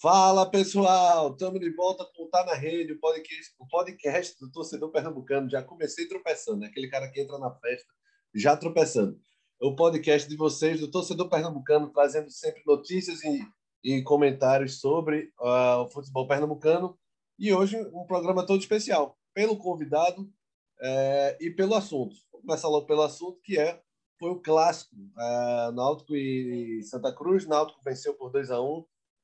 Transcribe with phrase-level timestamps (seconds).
[0.00, 4.50] Fala pessoal, estamos de volta com o Tá na Rede, o podcast, o podcast do
[4.50, 5.50] torcedor pernambucano.
[5.50, 6.68] Já comecei tropeçando, né?
[6.68, 7.86] aquele cara que entra na festa
[8.34, 9.20] já tropeçando.
[9.60, 13.46] O podcast de vocês, do torcedor pernambucano, trazendo sempre notícias e,
[13.84, 16.98] e comentários sobre uh, o futebol pernambucano.
[17.38, 20.32] E hoje um programa todo especial, pelo convidado
[20.80, 22.16] é, e pelo assunto.
[22.32, 23.78] Vou começar logo pelo assunto, que é
[24.18, 27.46] foi o clássico uh, Náutico e Santa Cruz.
[27.46, 28.82] Náutico venceu por 2 a 1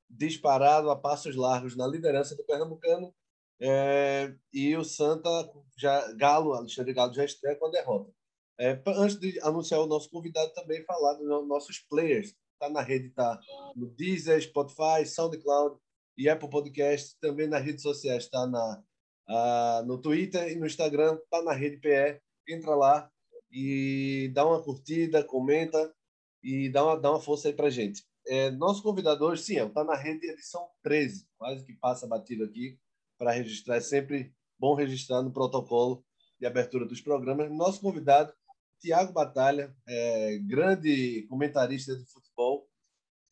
[0.09, 3.15] disparado a passos largos na liderança do Pernambucano.
[3.60, 5.29] É, e o Santa,
[5.79, 8.12] já, Galo, Alexandre Galo já estreia com a derrota.
[8.59, 12.34] É, antes de anunciar o nosso convidado, também falar dos nossos players.
[12.55, 13.38] Está na rede, está
[13.74, 15.79] no Deezer, Spotify, SoundCloud
[16.16, 17.18] e Apple Podcast.
[17.20, 22.20] Também nas redes sociais, está na, no Twitter e no Instagram, está na rede PE.
[22.48, 23.10] Entra lá
[23.51, 25.95] e dá uma curtida, comenta
[26.43, 28.02] e dá uma, dá uma força aí para gente.
[28.29, 32.79] É, nosso convidado hoje, sim, está na rede edição 13, quase que passa batido aqui
[33.16, 33.77] para registrar.
[33.77, 36.05] É sempre bom registrar no protocolo
[36.41, 37.51] de abertura dos programas.
[37.52, 38.32] Nosso convidado,
[38.80, 42.69] Tiago Batalha, é, grande comentarista de futebol.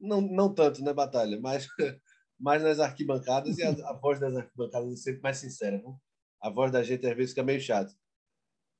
[0.00, 1.40] Não, não tanto, né, Batalha?
[1.40, 1.66] Mas,
[2.38, 3.58] mais nas arquibancadas.
[3.58, 5.82] E a, a, voz das arquibancadas é sempre mais sincera.
[6.40, 7.92] A voz da gente às vezes fica meio chata.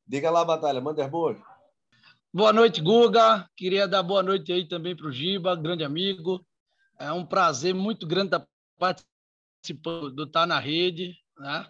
[0.06, 1.38] Diga lá, Batalha, manda boas.
[2.36, 3.48] Boa noite, Guga.
[3.56, 6.44] Queria dar boa noite aí também para o Giba, grande amigo.
[6.98, 8.44] É um prazer muito grande estar
[8.76, 11.64] participando do Tá na Rede, né?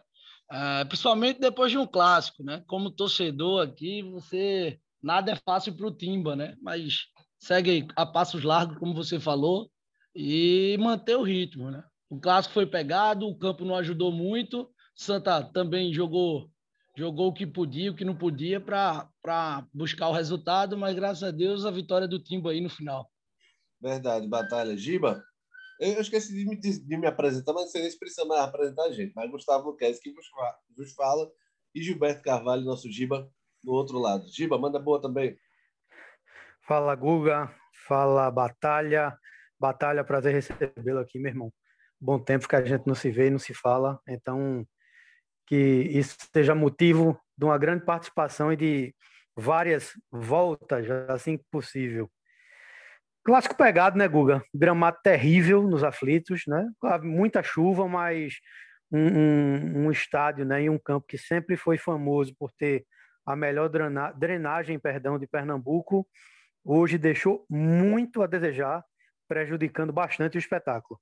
[0.51, 2.65] É, principalmente depois de um clássico, né?
[2.67, 6.57] Como torcedor aqui, você nada é fácil para o Timba, né?
[6.63, 9.71] Mas segue a passos largos, como você falou,
[10.15, 11.85] e manter o ritmo, né?
[12.09, 14.67] O clássico foi pegado, o campo não ajudou muito.
[14.97, 16.51] Santa também jogou
[16.97, 21.31] jogou o que podia, o que não podia para buscar o resultado, mas graças a
[21.31, 23.11] Deus a vitória do Timba aí no final.
[23.81, 24.77] Verdade, batalha.
[24.77, 25.23] Giba,
[25.81, 28.85] eu esqueci de me, de me apresentar, mas não sei nem se precisa mais apresentar
[28.85, 29.13] a gente.
[29.15, 30.27] Mas Gustavo Luquez que vos,
[30.77, 31.31] vos fala
[31.75, 33.29] e Gilberto Carvalho, nosso Giba,
[33.63, 34.27] no outro lado.
[34.29, 35.37] Giba, manda boa também.
[36.67, 37.53] Fala, Guga.
[37.87, 39.19] Fala, Batalha.
[39.59, 41.53] Batalha, prazer recebê-lo aqui, meu irmão.
[42.01, 44.01] Bom tempo que a gente não se vê e não se fala.
[44.07, 44.67] Então,
[45.47, 48.95] que isso seja motivo de uma grande participação e de
[49.37, 52.11] várias voltas, assim que possível.
[53.25, 54.45] Clássico pegado, né, Guga?
[54.55, 56.69] Gramado terrível nos aflitos, né?
[57.03, 58.35] Muita chuva, mas
[58.93, 62.87] um, um, um, estádio né, e um campo que sempre foi famoso por ter
[63.27, 63.71] a melhor
[64.15, 66.07] drenagem perdão, de Pernambuco,
[66.63, 68.85] hoje deixou muito a desejar,
[69.27, 71.01] prejudicando bastante o espetáculo.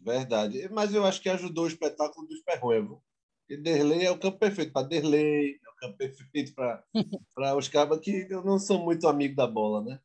[0.00, 0.68] Verdade.
[0.70, 3.02] Mas eu acho que ajudou o espetáculo do Esperruevo.
[3.48, 6.84] E Derlei é o campo perfeito para Derlei, é o campo perfeito para
[7.56, 10.00] os cabas que não são muito amigos da bola, né?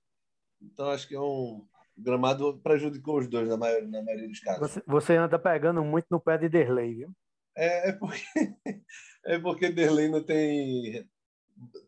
[0.62, 1.66] Então acho que é um
[1.98, 4.72] gramado prejudicou os dois na maioria, na maioria dos casos.
[4.72, 7.12] Você, você anda pegando muito no pé de Derlei, viu?
[7.56, 8.24] É, é porque
[9.26, 11.08] é porque Derlei não tem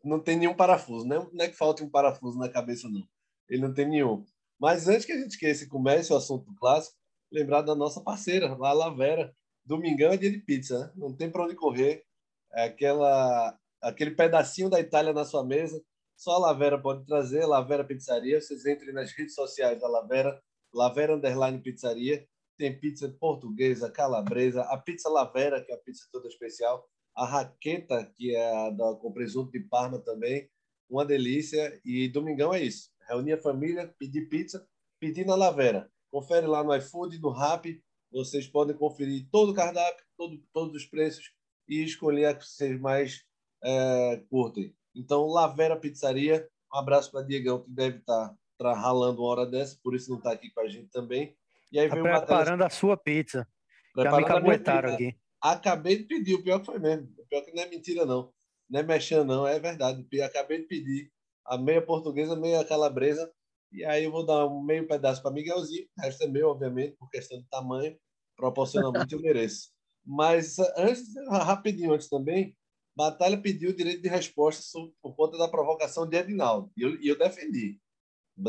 [0.04, 1.18] não tem nenhum parafuso, né?
[1.32, 3.04] Não é que falte um parafuso na cabeça não.
[3.48, 4.26] Ele não tem nenhum.
[4.60, 6.98] Mas antes que a gente esqueça e comece o assunto clássico,
[7.32, 9.34] lembrar da nossa parceira, lá a Lavera,
[9.70, 10.92] Domingão é dia de pizza, né?
[10.96, 12.04] não tem para onde correr.
[12.52, 15.80] É aquela, aquele pedacinho da Itália na sua mesa,
[16.18, 18.42] só a Lavera pode trazer, Lavera Pizzaria.
[18.42, 20.42] Vocês entrem nas redes sociais da Lavera,
[20.74, 22.28] Lavera Underline Pizzaria.
[22.58, 26.84] Tem pizza portuguesa, calabresa, a pizza Lavera, que é a pizza toda especial,
[27.16, 30.50] a raqueta, que é a da, com presunto de Parma também,
[30.90, 31.80] uma delícia.
[31.86, 32.90] E domingão é isso.
[33.08, 34.68] Reunir a família, pedir pizza,
[35.00, 35.92] pedir na Lavera.
[36.10, 40.86] Confere lá no iFood, no Rappi, vocês podem conferir todo o cardápio, todo, todos os
[40.86, 41.32] preços
[41.68, 43.24] e escolher a que vocês mais
[43.64, 44.76] é, curtem.
[44.96, 49.78] Então, Lavera Pizzaria, um abraço para Diegão, que deve estar tá, ralando uma hora dessa,
[49.84, 51.36] por isso não está aqui com a gente também.
[51.72, 53.48] E aí tá preparando a sua pizza.
[53.96, 55.16] Já me caguetaram aqui.
[55.42, 57.08] Acabei de pedir, o pior que foi mesmo.
[57.18, 58.34] O pior que não é mentira, não.
[58.70, 60.06] Não é mexendo, não, é verdade.
[60.22, 61.12] Acabei de pedir
[61.46, 63.32] a meia portuguesa, meia calabresa
[63.72, 66.96] e aí eu vou dar um meio pedaço para Miguelzinho, o resto é meu, obviamente,
[66.98, 67.98] por questão de tamanho,
[68.36, 69.70] proporcionalmente eu mereço.
[70.06, 72.56] Mas antes, rapidinho antes também,
[72.96, 74.62] Batalha pediu o direito de resposta
[75.02, 76.72] por conta da provocação de Edinaldo.
[76.76, 77.80] E eu, eu defendi.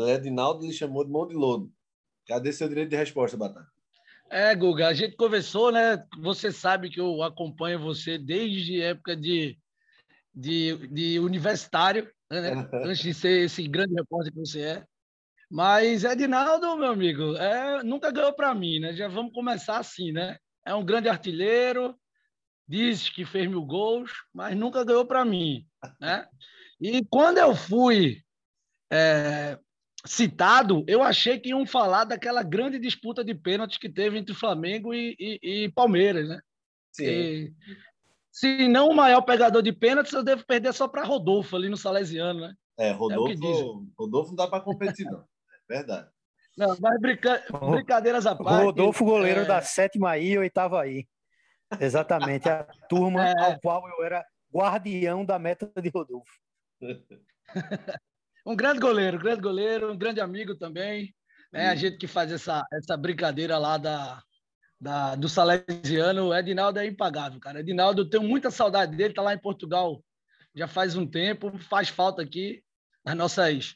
[0.09, 1.71] Edinaldo lhe chamou de mão de lodo.
[2.27, 3.67] Cadê seu direito de resposta, Batalha?
[4.29, 6.05] É, Guga, a gente conversou, né?
[6.21, 9.57] Você sabe que eu acompanho você desde época de,
[10.33, 12.51] de, de universitário, né?
[12.85, 14.85] antes de ser esse grande repórter que você é.
[15.51, 18.93] Mas Edinaldo, meu amigo, é, nunca ganhou para mim, né?
[18.93, 20.37] Já vamos começar assim, né?
[20.65, 21.93] É um grande artilheiro,
[22.65, 25.67] diz que fez mil gols, mas nunca ganhou para mim,
[25.99, 26.25] né?
[26.79, 28.21] E quando eu fui
[28.89, 29.59] é,
[30.05, 34.93] citado, eu achei que iam falar daquela grande disputa de pênaltis que teve entre Flamengo
[34.93, 36.39] e, e, e Palmeiras, né?
[36.93, 37.03] Sim.
[37.03, 37.53] E,
[38.31, 41.75] se não o maior pegador de pênaltis, eu devo perder só para Rodolfo ali no
[41.75, 42.55] Salesiano, né?
[42.79, 45.29] É, Rodolfo, é Rodolfo não dá para competir, não.
[45.71, 46.09] É verdade.
[46.57, 47.43] Não, mas brinca...
[47.49, 48.65] brincadeiras à parte.
[48.65, 49.45] Rodolfo, goleiro é...
[49.45, 51.07] da sétima aí e oitava aí.
[51.79, 53.33] Exatamente, a turma é...
[53.39, 56.31] ao qual eu era guardião da meta de Rodolfo.
[58.45, 61.15] um grande goleiro, grande goleiro, um grande amigo também.
[61.53, 61.69] Né?
[61.69, 64.21] A gente que faz essa, essa brincadeira lá da,
[64.79, 67.61] da, do Salesiano, o Edinaldo é impagável, cara.
[67.61, 70.03] Edinaldo, eu tenho muita saudade dele, tá lá em Portugal
[70.55, 72.63] já faz um tempo, faz falta aqui
[73.05, 73.75] nas nossas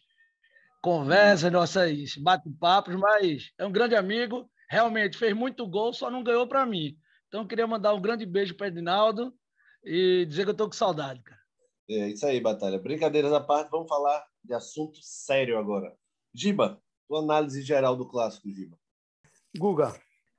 [0.85, 6.47] conversas, nossas bate-papos, mas é um grande amigo, realmente fez muito gol, só não ganhou
[6.47, 6.95] para mim.
[7.27, 9.33] Então, eu queria mandar um grande beijo para Edinaldo
[9.83, 11.41] e dizer que eu estou com saudade, cara.
[11.89, 12.77] É isso aí, Batalha.
[12.77, 15.91] Brincadeiras à parte, vamos falar de assunto sério agora.
[16.31, 18.77] Giba, tua análise geral do clássico, Giba.
[19.57, 19.91] Guga,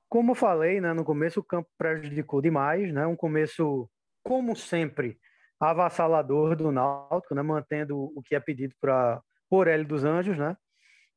[0.09, 3.05] como falei né, no começo, o campo prejudicou demais, né?
[3.05, 3.91] Um começo,
[4.23, 5.19] como sempre,
[5.59, 7.43] avassalador do Náutico, né?
[7.43, 10.57] Mantendo o que é pedido para por L dos Anjos, né?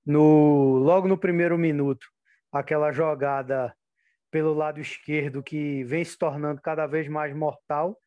[0.05, 2.07] No, logo no primeiro minuto,
[2.51, 3.73] aquela jogada
[4.31, 7.97] pelo lado esquerdo que vem se tornando cada vez mais mortal.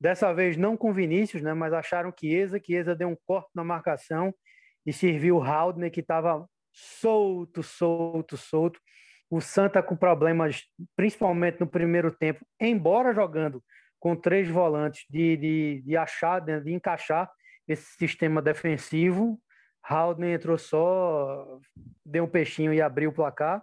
[0.00, 1.54] Dessa vez não com Vinícius, né?
[1.54, 4.34] Mas acharam que Chiesa, Chiesa deu um corte na marcação
[4.84, 8.80] e serviu o Haldner que estava solto, solto, solto
[9.30, 10.62] o Santa com problemas,
[10.96, 13.62] principalmente no primeiro tempo, embora jogando
[13.98, 17.30] com três volantes, de, de, de achar, de, de encaixar
[17.66, 19.40] esse sistema defensivo.
[19.86, 21.60] Haldner entrou só,
[22.04, 23.62] deu um peixinho e abriu o placar.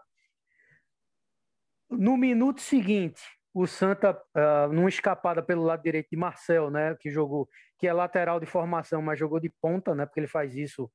[1.90, 3.22] No minuto seguinte,
[3.54, 7.94] o Santa, uh, numa escapada pelo lado direito de Marcel, né, que jogou, que é
[7.94, 10.90] lateral de formação, mas jogou de ponta, né, porque ele faz isso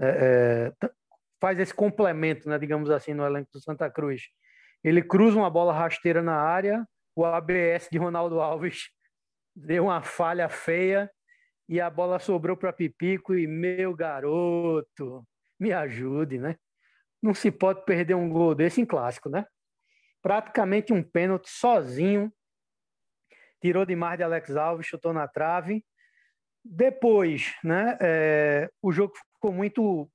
[0.00, 0.90] é, é,
[1.40, 4.22] faz esse complemento, né, digamos assim, no elenco do Santa Cruz.
[4.82, 6.86] Ele cruza uma bola rasteira na área,
[7.16, 8.90] o ABS de Ronaldo Alves
[9.54, 11.10] deu uma falha feia
[11.68, 15.26] e a bola sobrou para Pipico e meu garoto,
[15.60, 16.56] me ajude, né?
[17.22, 19.44] Não se pode perder um gol desse em clássico, né?
[20.22, 22.32] Praticamente um pênalti sozinho.
[23.60, 25.84] Tirou demais de Alex Alves, chutou na trave.
[26.64, 27.98] Depois, né?
[28.00, 30.10] É, o jogo ficou muito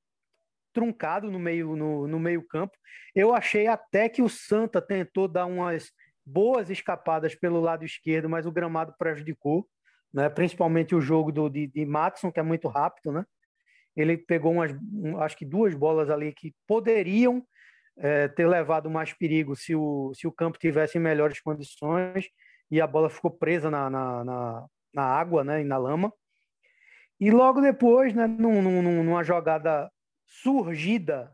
[0.73, 2.75] truncado no meio, no, no meio campo.
[3.13, 5.91] Eu achei até que o Santa tentou dar umas
[6.25, 9.67] boas escapadas pelo lado esquerdo, mas o gramado prejudicou,
[10.13, 10.30] né?
[10.30, 13.12] principalmente o jogo do, de, de Matson, que é muito rápido.
[13.12, 13.25] Né?
[13.95, 14.71] Ele pegou umas,
[15.21, 17.44] acho que duas bolas ali que poderiam
[17.98, 22.27] é, ter levado mais perigo se o, se o campo tivesse em melhores condições
[22.69, 25.62] e a bola ficou presa na, na, na, na água né?
[25.62, 26.12] e na lama.
[27.19, 29.89] E logo depois, né, num, num, numa jogada
[30.25, 31.31] surgida,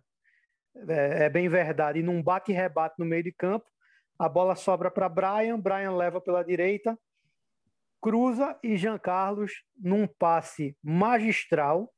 [0.88, 3.66] é, é bem verdade, e num bate-rebate no meio de campo.
[4.18, 6.98] A bola sobra para Brian, Brian leva pela direita,
[8.02, 11.92] cruza e Jean Carlos, num passe magistral,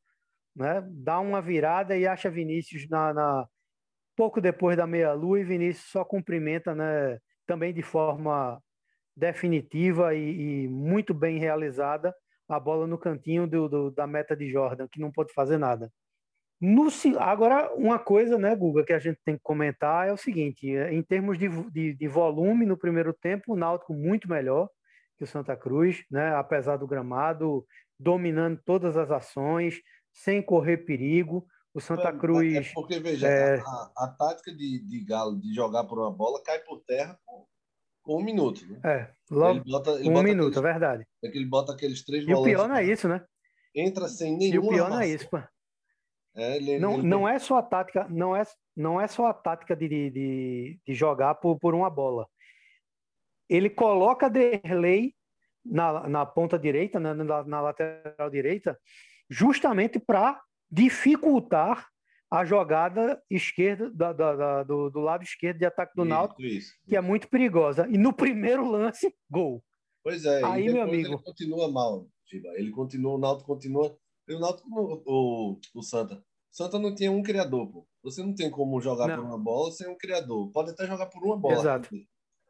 [0.55, 3.47] né, dá uma virada e acha Vinícius na, na
[4.15, 8.61] pouco depois da meia-lua e Vinícius só cumprimenta né, também de forma
[9.15, 12.13] definitiva e, e muito bem realizada
[12.47, 15.91] a bola no cantinho do, do, da meta de Jordan, que não pôde fazer nada.
[16.59, 16.87] No,
[17.17, 20.93] agora, uma coisa, né, Guga, que a gente tem que comentar é o seguinte: é,
[20.93, 24.69] em termos de, de, de, volume, no primeiro tempo, o Náutico muito melhor
[25.21, 27.63] que o Santa Cruz, né, apesar do gramado,
[27.99, 29.79] dominando todas as ações,
[30.11, 31.45] sem correr perigo.
[31.75, 32.67] O Santa é, Cruz.
[32.67, 33.59] É porque, veja, é...
[33.59, 37.45] A, a, tática de, de Galo de jogar por uma bola cai por terra com,
[38.01, 38.65] com um minuto.
[38.65, 38.79] Né?
[38.83, 41.07] É, logo ele bota, ele um bota minuto, aqueles, é verdade.
[41.23, 43.23] É que ele bota aqueles três E o pior não é isso, né?
[43.75, 44.55] Entra sem nenhuma.
[44.55, 45.37] E o pior não é isso, pô.
[46.33, 47.07] É, ele, não, ele...
[47.07, 48.41] não é só a tática, não é,
[48.75, 52.27] não é só a tática de, de, de jogar por, por uma bola.
[53.51, 55.13] Ele coloca Derlei
[55.65, 58.79] na, na ponta direita, na, na, na lateral direita,
[59.29, 60.41] justamente para
[60.71, 61.85] dificultar
[62.31, 66.41] a jogada esquerda da, da, da, do, do, lado esquerdo de ataque do isso, Náutico,
[66.41, 67.85] isso, que é muito perigosa.
[67.89, 69.61] E no primeiro lance, gol.
[70.01, 72.47] Pois é, aí meu amigo, ele continua mal, Giba.
[72.55, 73.97] Ele continua, o Náutico continua
[74.29, 76.23] o Náutico, o, o, o Santa.
[76.49, 77.87] Santa não tinha um criador, pô.
[78.01, 79.17] Você não tem como jogar não.
[79.17, 80.49] por uma bola sem um criador.
[80.51, 81.55] Pode até jogar por uma bola.
[81.55, 81.89] Exato.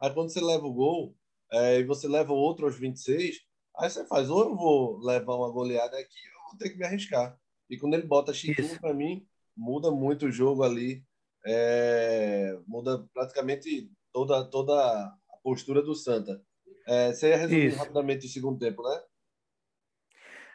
[0.01, 1.15] Aí quando você leva o gol
[1.51, 3.39] é, e você leva o outro aos 26,
[3.77, 6.77] aí você faz, ou eu vou levar uma goleada aqui, ou eu vou ter que
[6.77, 7.37] me arriscar.
[7.69, 11.03] E quando ele bota Chiquinho, para mim, muda muito o jogo ali.
[11.45, 16.41] É, muda praticamente toda, toda a postura do Santa.
[16.87, 17.77] É, você ia resumir Isso.
[17.77, 19.01] rapidamente o segundo tempo, né?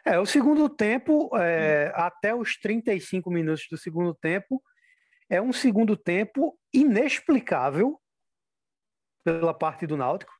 [0.05, 4.61] É, o segundo tempo, é, até os 35 minutos do segundo tempo,
[5.29, 7.99] é um segundo tempo inexplicável
[9.27, 10.31] pela parte do Náutico,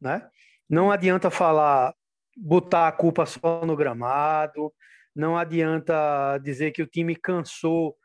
[0.00, 0.28] né?
[0.70, 1.92] Não adianta falar,
[2.36, 4.72] botar a culpa só no gramado,
[5.14, 7.96] não adianta dizer que o time cansou,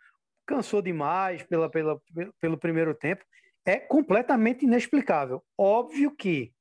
[0.48, 2.02] cansou demais pela, pela,
[2.40, 3.24] pelo primeiro tempo.
[3.64, 5.44] É completamente inexplicável.
[5.56, 6.52] Óbvio que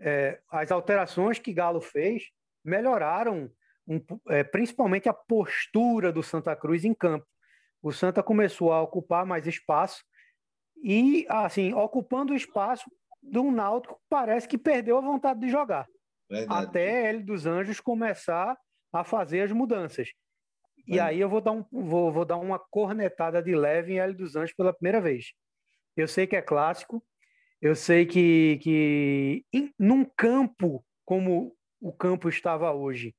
[0.00, 2.24] é, as alterações que Galo fez
[2.64, 3.48] melhoraram
[3.86, 7.26] um, é, principalmente a postura do Santa Cruz em campo.
[7.80, 10.02] O Santa começou a ocupar mais espaço
[10.84, 12.84] e, assim, ocupando o espaço
[13.22, 15.88] do Náutico, parece que perdeu a vontade de jogar.
[16.28, 16.66] Verdade.
[16.66, 18.54] Até ele dos Anjos começar
[18.92, 20.10] a fazer as mudanças.
[20.86, 24.12] E aí eu vou dar, um, vou, vou dar uma cornetada de leve em L
[24.12, 25.32] dos Anjos pela primeira vez.
[25.96, 27.02] Eu sei que é clássico,
[27.62, 33.14] eu sei que, que em, num campo como o campo estava hoje,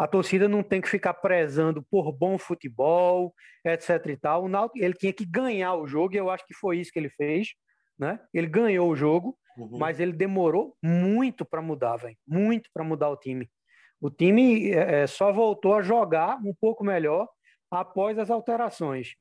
[0.00, 4.44] a torcida não tem que ficar prezando por bom futebol, etc e tal.
[4.44, 6.98] O Náutico, ele tinha que ganhar o jogo, e eu acho que foi isso que
[6.98, 7.48] ele fez,
[7.98, 8.18] né?
[8.32, 9.76] Ele ganhou o jogo, uhum.
[9.76, 13.46] mas ele demorou muito para mudar, velho, muito para mudar o time.
[14.00, 17.28] O time é, é, só voltou a jogar um pouco melhor
[17.70, 19.14] após as alterações.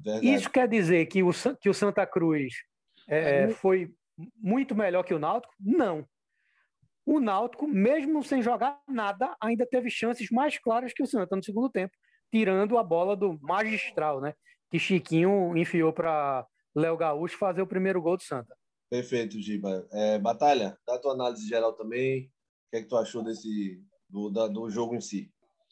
[0.00, 0.32] Verdade.
[0.32, 1.30] Isso quer dizer que o,
[1.60, 2.54] que o Santa Cruz
[3.08, 3.92] é, é foi
[4.40, 5.52] muito melhor que o Náutico?
[5.58, 6.06] Não.
[7.06, 11.44] O Náutico, mesmo sem jogar nada, ainda teve chances mais claras que o Santa no
[11.44, 11.94] segundo tempo,
[12.32, 14.34] tirando a bola do magistral, né?
[14.70, 18.56] Que Chiquinho enfiou para Léo Gaúcho fazer o primeiro gol do Santa.
[18.90, 19.86] Perfeito, Giba.
[19.92, 22.26] É, Batalha, dá tua análise geral também.
[22.26, 25.30] O que é que tu achou desse do, da, do jogo em si?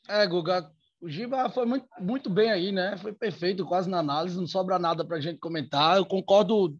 [0.08, 0.70] É, Guga,
[1.00, 2.96] o Giba foi muito, muito bem aí, né?
[2.98, 5.96] Foi perfeito, quase na análise, não sobra nada para a gente comentar.
[5.96, 6.78] Eu concordo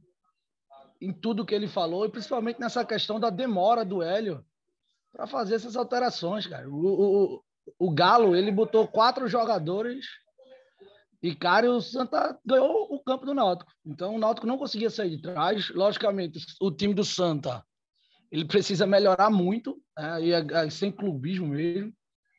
[1.03, 4.45] em tudo que ele falou, e principalmente nessa questão da demora do Hélio
[5.13, 6.69] para fazer essas alterações, cara.
[6.69, 7.43] O, o,
[7.79, 10.07] o Galo, ele botou quatro jogadores
[11.23, 13.71] e, cara, o Santa ganhou o campo do Náutico.
[13.87, 15.71] Então, o Náutico não conseguia sair de trás.
[15.71, 17.65] Logicamente, o time do Santa,
[18.31, 20.25] ele precisa melhorar muito, né?
[20.25, 21.93] e é, é sem clubismo mesmo.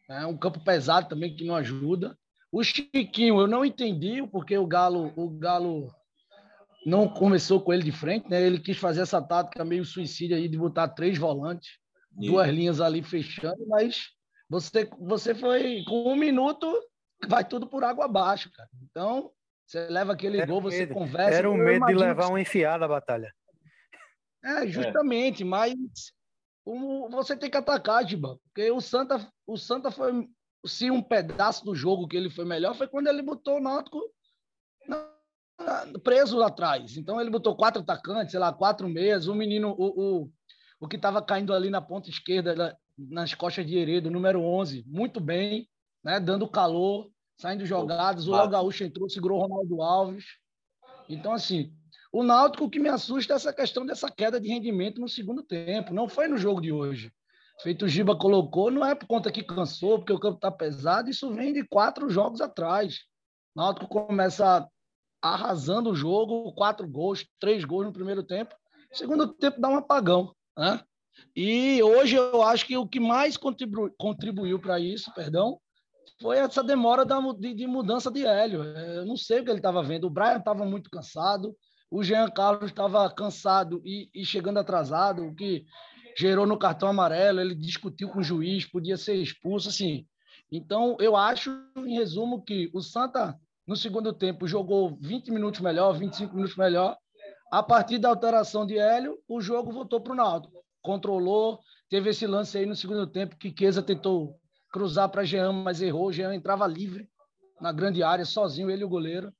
[0.10, 2.17] É um campo pesado também que não ajuda.
[2.51, 5.89] O Chiquinho, eu não entendi porque o Galo, o Galo
[6.86, 8.42] não começou com ele de frente, né?
[8.42, 11.78] Ele quis fazer essa tática meio suicídia aí de botar três volantes,
[12.20, 12.28] e...
[12.28, 14.10] duas linhas ali fechando, mas
[14.50, 16.72] você, você foi com um minuto,
[17.28, 18.70] vai tudo por água abaixo, cara.
[18.84, 19.32] Então,
[19.66, 20.94] você leva aquele Era gol, você medo.
[20.94, 21.38] conversa.
[21.38, 23.34] Era o medo de levar uma enfiada a batalha.
[24.44, 25.46] É, justamente, é.
[25.46, 25.74] mas
[26.66, 30.28] o, você tem que atacar, Giba, porque o Santa, o Santa foi,
[30.66, 34.02] se um pedaço do jogo que ele foi melhor, foi quando ele botou o Náutico
[36.03, 36.98] preso lá atrás.
[36.98, 40.31] Então ele botou quatro atacantes, sei lá, quatro meias, o menino, o, o,
[40.79, 45.19] o que estava caindo ali na ponta esquerda, nas costas de Heredo, número 11, muito
[45.19, 45.67] bem,
[46.03, 50.25] né, dando calor, saindo jogadas, o Léo Gaúcho entrou, segurou o Ronaldo Alves.
[51.10, 51.74] Então, assim,
[52.12, 55.43] o Náutico, o que me assusta é essa questão dessa queda de rendimento no segundo
[55.43, 57.12] tempo, não foi no jogo de hoje.
[57.62, 61.10] Feito o Giba colocou, não é por conta que cansou, porque o campo está pesado,
[61.10, 63.00] isso vem de quatro jogos atrás.
[63.55, 64.67] O Náutico começa
[65.24, 68.53] arrasando o jogo, quatro gols, três gols no primeiro tempo.
[68.92, 70.82] Segundo tempo dá um apagão, né?
[71.34, 75.60] E hoje eu acho que o que mais contribu contribuiu para isso, perdão,
[76.22, 78.63] foi essa demora da, de, de, mudança de Hélio.
[78.63, 80.06] É, eu não sei o que ele estava vendo.
[80.08, 81.56] O Brian estava muito cansado,
[81.89, 85.65] o Jean Carlos estava cansado e, e, chegando atrasado, o que
[86.18, 87.39] gerou no cartão amarelo.
[87.39, 90.06] Ele discutiu com o juiz, podia ser expulso, assim.
[90.51, 95.93] Então, eu acho, em resumo, que o Santa no segundo tempo, jogou 20 minutos melhor,
[95.93, 96.98] 25 minutos melhor.
[97.51, 100.63] A partir da alteração de Hélio, o jogo voltou para o Náutico.
[100.82, 104.38] Controlou, teve esse lance aí no segundo tempo que Queza tentou
[104.72, 106.12] cruzar para Jean, mas errou.
[106.12, 107.08] Jean entrava livre
[107.62, 109.32] na grande área, sozinho, ele e o goleiro.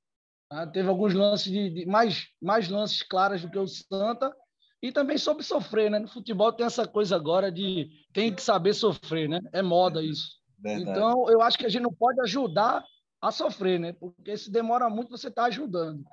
[0.50, 4.32] Ah, teve alguns lances de, de, mais, mais lances claros do que o Santa.
[4.80, 5.98] E também soube sofrer, né?
[5.98, 9.40] No futebol tem essa coisa agora de tem que saber sofrer, né?
[9.52, 10.38] É moda isso.
[10.58, 10.90] Verdade.
[10.90, 12.84] Então, eu acho que a gente não pode ajudar
[13.24, 13.92] a sofrer, né?
[13.94, 16.04] Porque se demora muito, você está ajudando.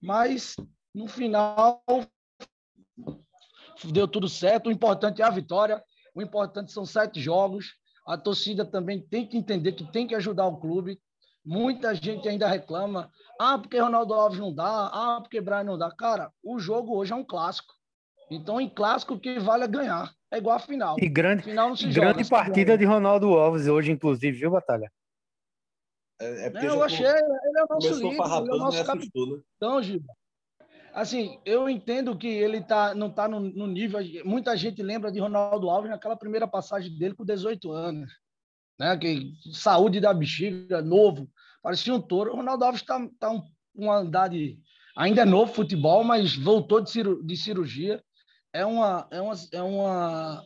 [0.00, 0.54] Mas,
[0.94, 1.82] no final,
[3.84, 4.68] deu tudo certo.
[4.68, 5.82] O importante é a vitória.
[6.14, 7.74] O importante são sete jogos.
[8.06, 11.00] A torcida também tem que entender que tem que ajudar o clube.
[11.44, 13.10] Muita gente ainda reclama.
[13.40, 14.90] Ah, porque Ronaldo Alves não dá.
[14.92, 15.90] Ah, porque Brian não dá.
[15.90, 17.72] Cara, o jogo hoje é um clássico.
[18.30, 20.12] Então, em clássico, o que vale é ganhar.
[20.30, 20.96] É igual a final.
[21.00, 24.92] E grande, final grande joga, partida de Ronaldo Alves hoje, inclusive, viu, Batalha?
[26.20, 29.42] É, é eu achei, ele é o nosso líder, ele é o nosso capitão, né?
[29.56, 30.12] Então, Giba,
[30.92, 34.00] assim, eu entendo que ele tá, não está no, no, nível.
[34.24, 38.10] Muita gente lembra de Ronaldo Alves naquela primeira passagem dele com 18 anos.
[38.78, 38.96] né?
[38.96, 41.30] Que saúde da bexiga, novo,
[41.62, 42.32] parecia um touro.
[42.32, 43.42] O Ronaldo Alves está tá um,
[43.76, 44.58] um andar de
[44.96, 48.02] ainda é novo futebol, mas voltou de, ciru, de cirurgia.
[48.52, 50.44] É uma, é, uma, é uma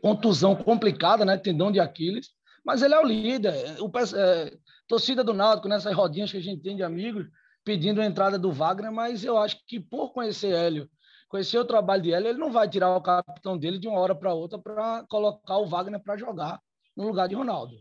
[0.00, 1.36] contusão complicada, né?
[1.36, 2.30] Tendão de Aquiles.
[2.64, 3.52] Mas ele é o líder.
[3.80, 4.56] O, é,
[4.92, 7.26] torcida do Náutico, nessas rodinhas que a gente tem de amigos,
[7.64, 10.86] pedindo a entrada do Wagner, mas eu acho que por conhecer Hélio,
[11.30, 14.14] conhecer o trabalho de Hélio, ele não vai tirar o capitão dele de uma hora
[14.14, 16.60] para outra para colocar o Wagner para jogar
[16.94, 17.74] no lugar de Ronaldo.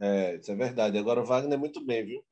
[0.00, 0.96] É, isso é verdade.
[0.96, 2.24] Agora o Wagner é muito bem, viu?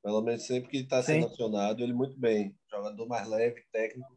[0.00, 2.56] Pelo menos sempre que está sendo acionado, ele muito bem.
[2.70, 4.16] Jogador mais leve, técnico.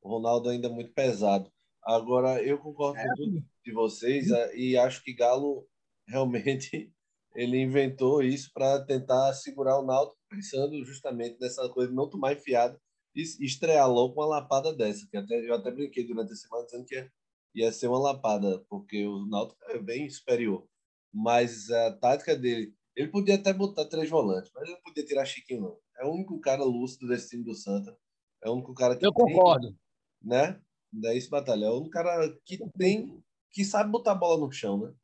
[0.00, 1.50] O Ronaldo ainda muito pesado.
[1.82, 3.08] Agora, eu concordo é.
[3.08, 5.66] com tudo de vocês é, e acho que Galo
[6.06, 6.93] realmente
[7.34, 12.32] ele inventou isso para tentar segurar o Náutico, pensando justamente nessa coisa de não tomar
[12.32, 12.78] enfiado
[13.14, 16.64] e estrear logo com uma lapada dessa, que até, eu até brinquei durante a semana
[16.64, 17.10] dizendo que
[17.54, 20.66] ia ser uma lapada, porque o Náutico é bem superior.
[21.12, 25.24] Mas a tática dele ele podia até botar três volantes, mas ele não podia tirar
[25.24, 25.78] Chiquinho, não.
[25.98, 27.96] É o único cara lúcido desse time do Santa.
[28.42, 29.04] É o único cara que.
[29.04, 29.74] Eu tem, concordo.
[30.22, 30.60] Né?
[30.92, 31.66] Daí esse batalha.
[31.66, 33.20] É o único cara que tem.
[33.50, 34.94] que sabe botar a bola no chão, né?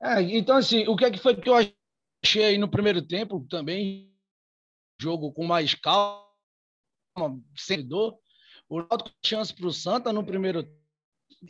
[0.00, 3.44] É, então, assim, o que é que foi que eu achei aí no primeiro tempo
[3.48, 4.12] também?
[5.00, 6.24] Jogo com mais calma,
[7.56, 8.18] sem dor.
[8.68, 10.68] O Náutico chance para o Santa no primeiro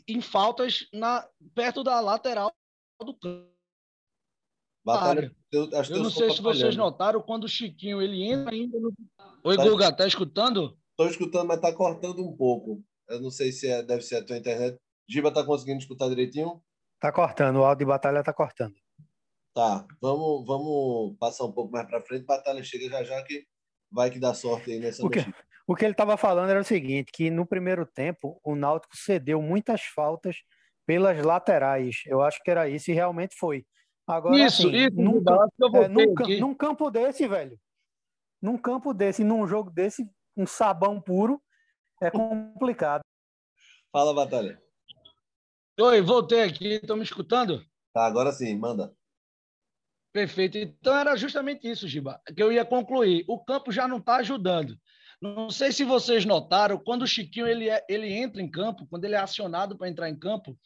[0.06, 2.52] em faltas na, perto da lateral
[3.00, 3.48] do campo.
[4.84, 8.92] Batalha, eu, eu não sei se vocês notaram quando o Chiquinho ele entra ainda no.
[9.44, 10.78] Oi, tá, Guga, tá escutando?
[10.90, 12.82] Estou escutando, mas tá cortando um pouco.
[13.08, 14.78] Eu não sei se é, deve ser a tua internet.
[15.06, 16.62] Giba tá conseguindo escutar direitinho?
[17.00, 18.74] Tá cortando, o áudio de batalha tá cortando.
[19.54, 22.24] Tá, vamos, vamos passar um pouco mais para frente.
[22.24, 23.46] Batalha chega já já que
[23.90, 25.20] vai que dá sorte aí nessa o que,
[25.66, 29.40] o que ele estava falando era o seguinte, que no primeiro tempo o Náutico cedeu
[29.40, 30.36] muitas faltas
[30.86, 32.02] pelas laterais.
[32.06, 33.64] Eu acho que era isso e realmente foi.
[34.06, 37.60] Agora, isso, assim, isso, num, é, num, num, campo desse, velho,
[38.40, 41.42] num campo desse, num jogo desse, um sabão puro,
[42.00, 43.02] é complicado.
[43.92, 44.58] Fala, Batalha.
[45.80, 47.64] Oi, voltei aqui, estão me escutando?
[47.92, 48.92] Tá, agora sim, manda.
[50.12, 50.58] Perfeito.
[50.58, 53.24] Então era justamente isso, Giba, que eu ia concluir.
[53.28, 54.76] O campo já não está ajudando.
[55.22, 59.04] Não sei se vocês notaram, quando o Chiquinho ele, é, ele entra em campo, quando
[59.04, 60.58] ele é acionado para entrar em campo,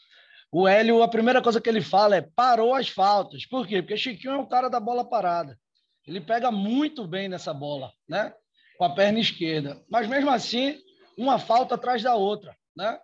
[0.50, 3.44] o Hélio, a primeira coisa que ele fala é parou as faltas.
[3.44, 3.82] Por quê?
[3.82, 5.58] Porque Chiquinho é um cara da bola parada.
[6.06, 8.32] Ele pega muito bem nessa bola, né?
[8.78, 9.84] Com a perna esquerda.
[9.90, 10.78] Mas mesmo assim,
[11.18, 12.98] uma falta atrás da outra, né?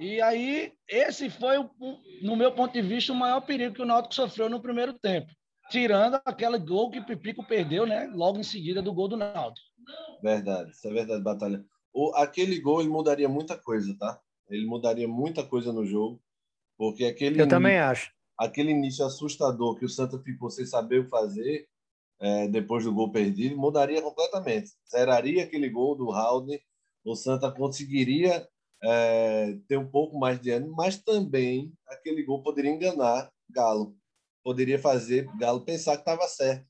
[0.00, 1.56] E aí, esse foi,
[2.22, 5.30] no meu ponto de vista, o maior perigo que o Náutico sofreu no primeiro tempo.
[5.70, 8.10] Tirando aquele gol que o Pipico perdeu, né?
[8.14, 9.68] Logo em seguida do gol do Náutico.
[10.22, 11.62] Verdade, isso é verdade, Batalha.
[11.92, 14.18] O, aquele gol, ele mudaria muita coisa, tá?
[14.48, 16.20] Ele mudaria muita coisa no jogo.
[16.78, 18.10] Porque aquele Eu também acho.
[18.38, 21.68] Aquele início assustador que o Santa ficou sem saber o fazer
[22.18, 24.70] é, depois do gol perdido mudaria completamente.
[24.90, 26.60] Zeraria aquele gol do Haldane,
[27.04, 28.48] o Santa conseguiria
[28.82, 33.96] é, ter um pouco mais de ânimo, mas também aquele gol poderia enganar Galo.
[34.42, 36.66] Poderia fazer Galo pensar que estava certo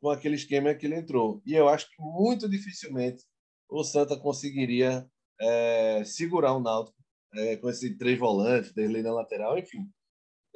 [0.00, 1.42] com aquele esquema que ele entrou.
[1.44, 3.24] E eu acho que muito dificilmente
[3.68, 5.06] o Santa conseguiria
[5.40, 6.96] é, segurar o Náutico
[7.34, 9.88] é, com esses três volantes, Derlei na lateral, enfim.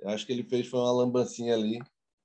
[0.04, 1.80] Acho que ele fez foi uma lambancinha ali,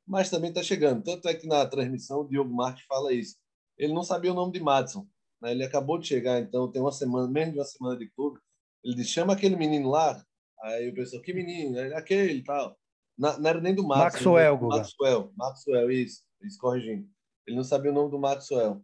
[0.06, 1.04] mas também está chegando.
[1.04, 3.36] Tanto é que na transmissão o Diogo Marques fala isso.
[3.78, 5.08] Ele não sabia o nome de Madison,
[5.42, 5.52] né?
[5.52, 8.40] ele acabou de chegar, então tem uma semana, menos de uma semana de clube.
[8.88, 10.23] Ele disse: chama aquele menino lá.
[10.63, 11.78] Aí o pessoal, que menino?
[11.78, 12.78] Ele, aquele tal.
[13.17, 14.06] Não, não era nem do Madison.
[14.06, 14.78] Maxwell, Guga.
[14.78, 17.06] Maxwell, Maxwell, isso, isso corrigindo.
[17.45, 18.82] Ele não sabia o nome do Maxwell.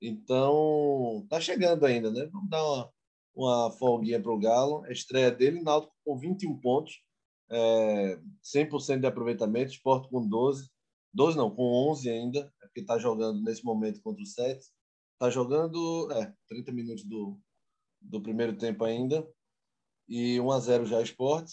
[0.00, 2.28] Então, tá chegando ainda, né?
[2.30, 2.92] Vamos dar uma,
[3.34, 4.84] uma folguinha para o Galo.
[4.84, 7.00] A estreia dele, Náutico com 21 pontos,
[7.50, 10.68] é, 100% de aproveitamento, Sport com 12.
[11.14, 14.58] 12 não, com 11 ainda, é porque está jogando nesse momento contra o 7.
[15.14, 17.40] Está jogando é, 30 minutos do,
[18.02, 19.26] do primeiro tempo ainda.
[20.08, 21.50] E 1 a 0 já Sport.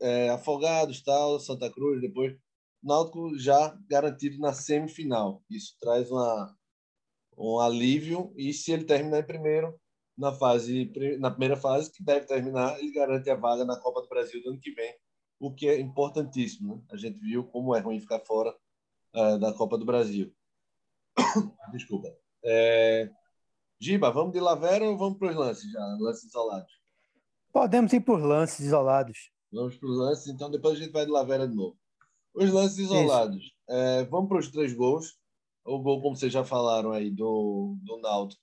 [0.00, 2.36] É, Afogados, tal, Santa Cruz, depois
[2.82, 5.42] Náutico já garantido na semifinal.
[5.48, 6.54] Isso traz uma,
[7.36, 8.32] um alívio.
[8.36, 9.74] E se ele terminar em primeiro,
[10.16, 14.08] na fase na primeira fase que deve terminar ele garante a vaga na Copa do
[14.08, 14.94] Brasil do ano que vem
[15.40, 16.82] o que é importantíssimo né?
[16.92, 18.56] a gente viu como é ruim ficar fora
[19.14, 20.32] uh, da Copa do Brasil
[21.72, 23.10] desculpa é...
[23.80, 26.72] Giba vamos de Lavera ou vamos para os lances já lances isolados
[27.54, 31.10] podemos ir por lances isolados vamos para os lances então depois a gente vai de
[31.10, 31.78] Lavera de novo
[32.34, 35.16] os lances isolados é, vamos para os três gols
[35.64, 38.42] o gol como vocês já falaram aí do do Náutico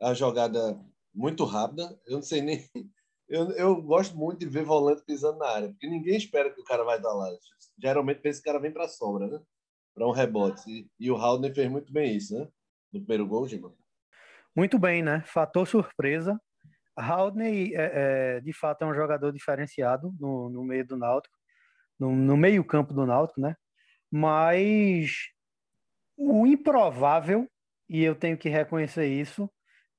[0.00, 0.78] a jogada
[1.14, 1.98] muito rápida.
[2.06, 2.64] Eu não sei nem.
[3.32, 6.64] Eu, eu gosto muito de ver volante pisando na área, porque ninguém espera que o
[6.64, 7.30] cara vai estar lá.
[7.80, 9.40] Geralmente pensa que o cara vem para sombra, né?
[9.94, 10.68] Para um rebote.
[10.68, 12.48] E, e o Haldner fez muito bem isso, né?
[12.92, 13.72] No primeiro gol, Gima.
[14.52, 15.22] Muito bem, né?
[15.28, 16.40] Fator surpresa.
[17.00, 21.34] Haldner, é, é, de fato, é um jogador diferenciado no, no meio do Náutico,
[21.98, 23.56] no, no meio campo do Náutico, né?
[24.10, 25.28] Mas
[26.16, 27.48] o improvável,
[27.88, 29.50] e eu tenho que reconhecer isso,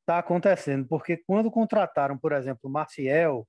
[0.01, 3.47] está acontecendo, porque quando contrataram, por exemplo, Marcial,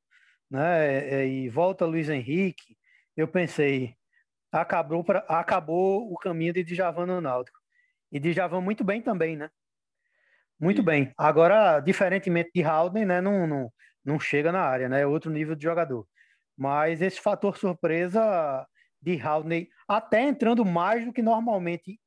[0.50, 2.76] né, é, e volta Luiz Henrique,
[3.16, 3.94] eu pensei,
[4.50, 7.58] acabou, pra, acabou o caminho de Djavan no Náutico.
[8.10, 9.50] E Djavan muito bem também, né?
[10.62, 11.12] Muito bem.
[11.18, 13.72] Agora, diferentemente de Howden, né, não, não,
[14.04, 15.00] não chega na área, né?
[15.00, 16.06] É outro nível de jogador.
[16.56, 18.64] Mas esse fator surpresa
[19.00, 21.98] de Howden, até entrando mais do que normalmente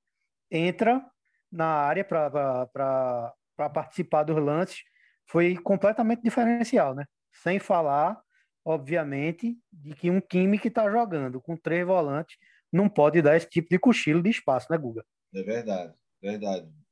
[0.49, 1.05] entra
[1.51, 3.33] na área para
[3.73, 4.83] participar dos lances,
[5.27, 7.05] foi completamente diferencial, né?
[7.33, 8.17] Sem falar,
[8.63, 12.37] obviamente, de que um time que está jogando com três volantes
[12.71, 15.03] não pode dar esse tipo de cochilo de espaço, né, Guga?
[15.33, 16.84] É verdade, verdade.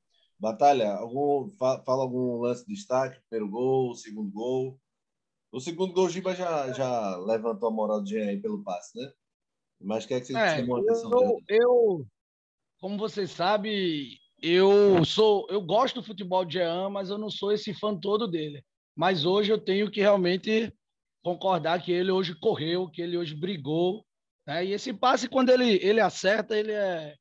[0.43, 4.77] Batalha, algum, fala algum lance de destaque, primeiro gol, segundo gol.
[5.49, 8.99] O segundo gol, o Giba já, já levantou a moral de Jean aí pelo passe,
[8.99, 9.10] né?
[9.79, 12.08] Mas quer que você é, chamou a atenção eu, eu,
[12.77, 17.53] como você sabe, eu sou, eu gosto do futebol de Jean, mas eu não sou
[17.53, 18.62] esse fã todo dele.
[18.93, 20.73] Mas hoje eu tenho que realmente
[21.23, 24.06] concordar que ele hoje correu, que ele hoje brigou,
[24.45, 24.65] né?
[24.65, 27.15] E esse passe quando ele ele acerta, ele é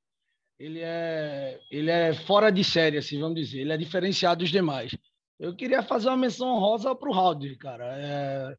[0.58, 3.60] ele é, ele é fora de série, assim, vamos dizer.
[3.60, 4.96] Ele é diferenciado dos demais.
[5.38, 7.84] Eu queria fazer uma menção honrosa para o Halder, cara.
[7.98, 8.56] É,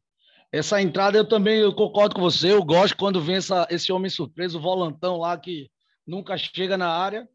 [0.52, 2.52] essa entrada eu também eu concordo com você.
[2.52, 5.70] Eu gosto quando vem essa, esse homem surpreso, o volantão lá que
[6.06, 7.28] nunca chega na área.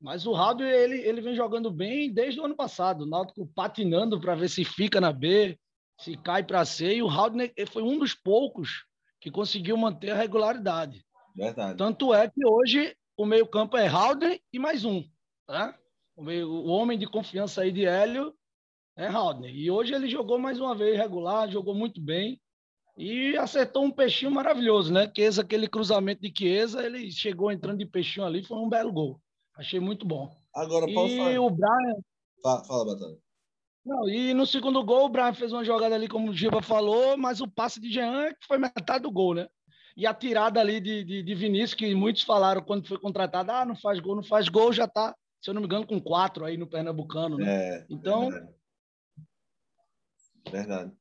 [0.00, 3.02] Mas o Halder, ele, ele vem jogando bem desde o ano passado.
[3.02, 5.58] O Náutico patinando para ver se fica na B,
[5.98, 6.96] se cai para C.
[6.96, 8.84] E o Halder foi um dos poucos
[9.20, 11.04] que conseguiu manter a regularidade.
[11.34, 11.78] Verdade.
[11.78, 15.02] Tanto é que hoje o meio-campo é Halder e mais um.
[15.46, 15.76] Tá?
[16.16, 18.34] O, meio, o homem de confiança aí de Hélio
[18.96, 19.54] é Halder.
[19.54, 22.40] E hoje ele jogou mais uma vez regular, jogou muito bem
[22.96, 25.10] e acertou um peixinho maravilhoso, né?
[25.14, 29.20] Chiesa, aquele cruzamento de Chiesa, ele chegou entrando de peixinho ali, foi um belo gol.
[29.56, 30.34] Achei muito bom.
[30.54, 31.40] Agora, posso e falar?
[31.40, 31.96] o Brian...
[32.42, 33.18] Fala, fala Batalha.
[33.84, 37.16] Não, e no segundo gol, o Brian fez uma jogada ali, como o Giba falou,
[37.16, 39.46] mas o passe de Jean foi metade do gol, né?
[39.96, 43.64] E a tirada ali de, de, de Vinícius, que muitos falaram quando foi contratado, ah,
[43.64, 46.44] não faz gol, não faz gol, já está, se eu não me engano, com quatro
[46.44, 47.38] aí no Pernambucano.
[47.38, 47.78] Né?
[47.78, 48.28] É, então.
[48.28, 48.54] Verdade.
[50.50, 50.92] verdade.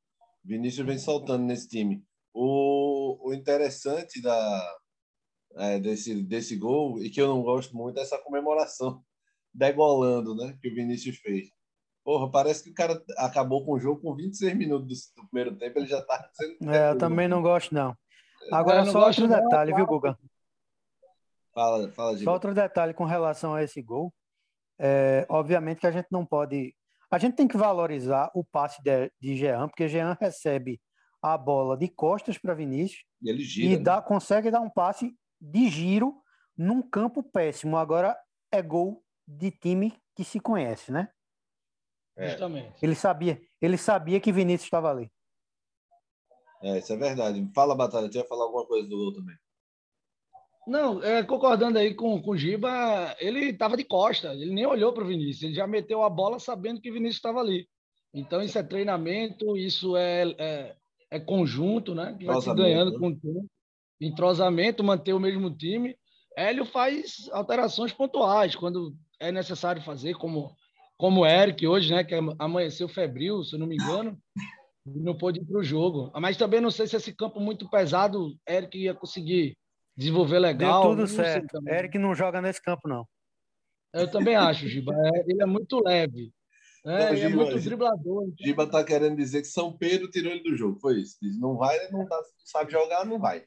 [0.45, 2.05] Vinícius vem soltando nesse time.
[2.33, 4.77] O, o interessante da,
[5.57, 9.03] é, desse, desse gol, e que eu não gosto muito, é essa comemoração
[9.53, 10.57] degolando, né?
[10.61, 11.49] Que o Vinícius fez.
[12.01, 15.57] Porra, parece que o cara acabou com o jogo com 26 minutos do, do primeiro
[15.57, 16.71] tempo, ele já tá sendo.
[16.71, 17.97] É, eu também não gosto, não.
[18.51, 20.17] Agora, só outro detalhe, viu, Guga?
[21.53, 24.13] Fala, fala, Só outro detalhe com relação a esse gol.
[24.77, 26.75] É, obviamente que a gente não pode.
[27.09, 30.81] A gente tem que valorizar o passe de, de Jean, porque Jean recebe
[31.21, 34.01] a bola de costas para Vinícius e, ele gira, e dá, né?
[34.01, 36.21] consegue dar um passe de giro
[36.57, 37.77] num campo péssimo.
[37.77, 38.17] Agora
[38.51, 41.09] é gol de time que se conhece, né?
[42.17, 42.29] É.
[42.29, 42.73] Justamente.
[42.81, 45.11] Ele sabia, ele sabia que Vinícius estava ali.
[46.65, 47.47] É, isso é verdade.
[47.53, 49.35] Fala, Batalha, você ia falar alguma coisa do gol também.
[50.67, 54.91] Não, é, concordando aí com, com o Giba, ele estava de costa, ele nem olhou
[54.91, 57.67] para o Vinícius, ele já meteu a bola sabendo que o Vinícius estava ali.
[58.11, 60.75] Então, isso é treinamento, isso é, é,
[61.11, 62.15] é conjunto, né?
[62.17, 62.97] Que vai se ganhando né?
[62.97, 63.45] com o tempo.
[64.01, 65.95] Entrosamento, manter o mesmo time.
[66.35, 70.55] Hélio faz alterações pontuais quando é necessário fazer, como,
[70.97, 72.03] como o Eric hoje, né?
[72.03, 74.19] Que amanheceu febril, se eu não me engano
[74.85, 76.11] não pôde ir para o jogo.
[76.19, 79.57] Mas também não sei se esse campo muito pesado, Eric ia conseguir
[79.97, 80.83] desenvolver legal.
[80.83, 81.59] Deu tudo certo.
[81.67, 83.07] Eric não joga nesse campo, não.
[83.93, 84.93] Eu também acho, Giba.
[84.93, 86.31] É, ele é muito leve.
[86.85, 88.23] É, não, Giba, é muito driblador.
[88.23, 88.35] Então.
[88.45, 90.79] Giba está querendo dizer que São Pedro tirou ele do jogo.
[90.79, 91.17] Foi isso.
[91.21, 93.43] Diz, não vai, não, tá, não sabe jogar, não vai.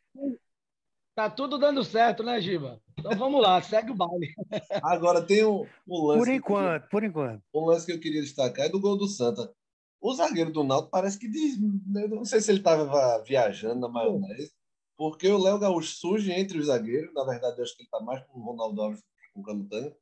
[1.15, 2.81] Tá tudo dando certo, né, Giba?
[2.99, 4.35] Então vamos lá, segue o baile.
[4.83, 6.19] Agora tem um, um lance.
[6.21, 7.43] Por enquanto, por enquanto.
[7.55, 9.53] Um lance que eu queria destacar é do gol do Santa.
[10.01, 14.53] O zagueiro do Náutico parece que diz, não sei se ele estava viajando na maionese,
[14.97, 18.01] porque o Léo Gaúcho surge entre os zagueiros, na verdade eu acho que ele está
[18.01, 19.97] mais com o Ronaldo Alves que com o Canutanga,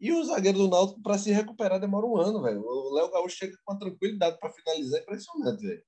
[0.00, 2.60] e o zagueiro do Náutico para se recuperar demora um ano, velho.
[2.60, 5.82] O Léo Gaúcho chega com uma tranquilidade para finalizar, impressionante, velho.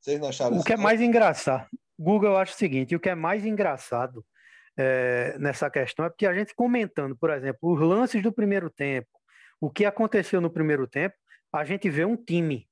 [0.00, 1.66] Vocês não acharam O que é mais engraçado,
[1.98, 4.24] Google, eu acho o seguinte, o que é mais engraçado
[4.76, 9.08] é, nessa questão é porque a gente comentando, por exemplo, os lances do primeiro tempo,
[9.60, 11.16] o que aconteceu no primeiro tempo,
[11.52, 12.68] a gente vê um time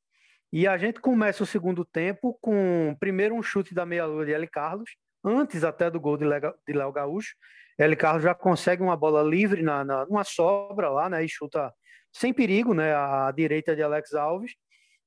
[0.53, 4.47] E a gente começa o segundo tempo com primeiro um chute da meia-lua de L.
[4.47, 4.91] Carlos,
[5.25, 7.35] antes até do gol de Léo Gaúcho.
[7.79, 7.97] L.
[7.97, 11.25] Carlos já consegue uma bola livre na, na numa sobra lá, né?
[11.25, 11.73] E chuta
[12.13, 12.95] sem perigo, né?
[12.95, 14.55] À direita de Alex Alves.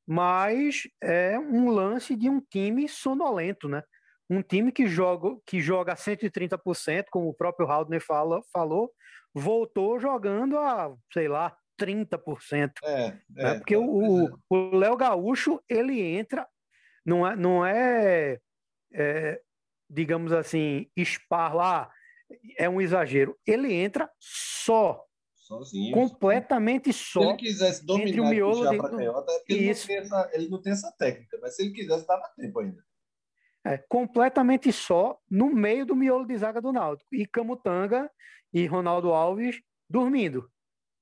[0.05, 3.83] Mas é um lance de um time sonolento, né?
[4.29, 8.91] Um time que joga, que joga a 130%, como o próprio Haldner fala, falou,
[9.33, 12.71] voltou jogando a, sei lá, 30%.
[12.83, 13.21] É, né?
[13.37, 14.29] é, Porque é, o
[14.73, 16.47] Léo Gaúcho, ele entra,
[17.05, 18.39] não é, não é,
[18.93, 19.41] é
[19.89, 21.91] digamos assim, espar lá,
[22.57, 23.37] é um exagero.
[23.45, 25.03] Ele entra só.
[25.33, 25.95] Sozinho.
[25.95, 27.21] Completamente só.
[27.21, 28.77] Se ele quisesse dominar entre o miolo e de...
[28.77, 29.87] canhota, é ele, Isso.
[29.87, 32.83] Não essa, ele não tem essa técnica, mas se ele quisesse, dava tempo ainda.
[33.65, 37.13] É, completamente só no meio do miolo de zaga do Náutico.
[37.13, 38.09] E Camutanga
[38.53, 40.49] e Ronaldo Alves dormindo.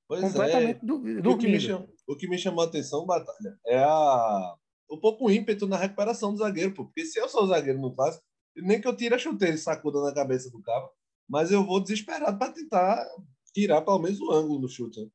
[0.07, 0.85] Pois completamente é.
[0.85, 1.31] do, dormindo.
[1.31, 4.55] O que, me chamou, o que me chamou a atenção, Batalha, é a,
[4.89, 6.85] um pouco ímpeto na recuperação do zagueiro, pô.
[6.85, 9.57] porque se eu sou o zagueiro no clássico, nem que eu tire a chuteira e
[9.57, 10.89] sacuda na cabeça do cara,
[11.29, 13.05] mas eu vou desesperado para tentar
[13.53, 15.01] tirar pelo menos o ângulo do chute.
[15.01, 15.09] Né?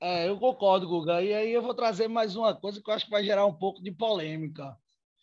[0.00, 1.22] É, eu concordo, Guga.
[1.22, 3.54] E aí eu vou trazer mais uma coisa que eu acho que vai gerar um
[3.54, 4.76] pouco de polêmica.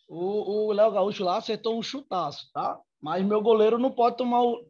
[0.08, 2.80] O Léo Gaúcho lá acertou um chutaço, tá?
[3.00, 4.66] Mas meu goleiro não pode tomar o,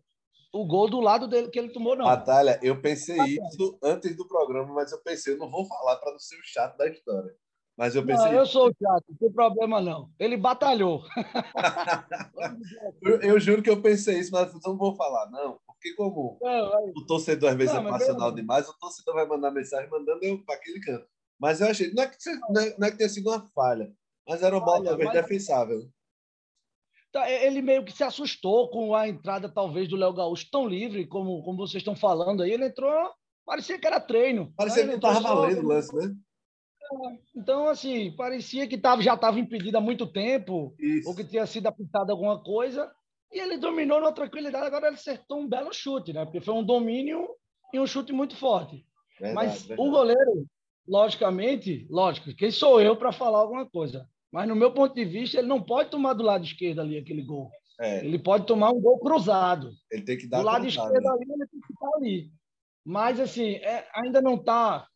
[0.53, 2.05] o gol do lado dele que ele tomou, não.
[2.05, 5.97] Batalha, eu pensei tá isso antes do programa, mas eu pensei, eu não vou falar
[5.97, 7.35] para não ser o chato da história.
[7.77, 8.27] Mas eu pensei.
[8.27, 10.11] Não, eu sou o chato, não tem problema não.
[10.19, 11.03] Ele batalhou.
[13.03, 15.59] eu, eu, juro que eu pensei isso, mas não vou falar, não.
[15.67, 19.51] Porque, como não, o torcedor às vezes não, é passional demais, o torcedor vai mandar
[19.51, 21.07] mensagem mandando eu para aquele canto.
[21.41, 21.91] Mas eu achei.
[21.95, 22.17] Não é que,
[22.51, 23.91] não é, não é que tenha sido uma falha,
[24.29, 25.23] mas era uma bola talvez mas...
[25.23, 25.89] defensável.
[27.13, 31.07] Tá, ele meio que se assustou com a entrada, talvez, do Léo Gaúcho tão livre,
[31.07, 32.53] como, como vocês estão falando aí.
[32.53, 33.11] Ele entrou,
[33.45, 34.53] parecia que era treino.
[34.57, 34.95] Parecia né?
[34.95, 36.15] que não estava valendo o lance, né?
[36.93, 41.09] É, então, assim, parecia que tava, já estava impedido há muito tempo, Isso.
[41.09, 42.91] ou que tinha sido apitado alguma coisa,
[43.33, 44.67] e ele dominou na tranquilidade.
[44.67, 46.25] Agora ele acertou um belo chute, né?
[46.25, 47.29] Porque foi um domínio
[47.73, 48.85] e um chute muito forte.
[49.21, 49.81] Verdade, Mas verdade.
[49.81, 50.47] o goleiro,
[50.87, 54.09] logicamente, lógico, quem sou eu para falar alguma coisa?
[54.33, 57.23] Mas, no meu ponto de vista, ele não pode tomar do lado esquerdo ali aquele
[57.23, 57.51] gol.
[57.81, 58.05] É.
[58.05, 59.73] Ele pode tomar um gol cruzado.
[59.91, 61.11] Ele tem que dar Do lado cruzado, esquerdo né?
[61.11, 62.31] ali, ele tem que estar ali.
[62.85, 64.87] Mas, assim, é, ainda não está.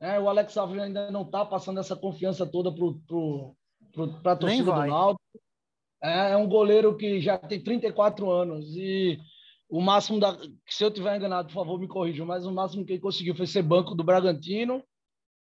[0.00, 4.86] É, o Alex Alves ainda não está passando essa confiança toda para a torcida do
[4.86, 5.20] Náutico.
[6.02, 9.18] É, é, um goleiro que já tem 34 anos e
[9.68, 10.36] o máximo da.
[10.66, 13.46] Se eu estiver enganado, por favor, me corrijam, mas o máximo que ele conseguiu foi
[13.46, 14.82] ser banco do Bragantino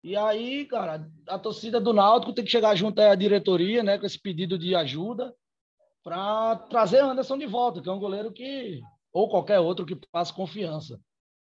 [0.05, 4.05] e aí, cara, a torcida do Náutico tem que chegar junto à diretoria, né, com
[4.05, 5.33] esse pedido de ajuda
[6.03, 8.79] para trazer Anderson de volta, que é um goleiro que
[9.11, 10.99] ou qualquer outro que passe confiança.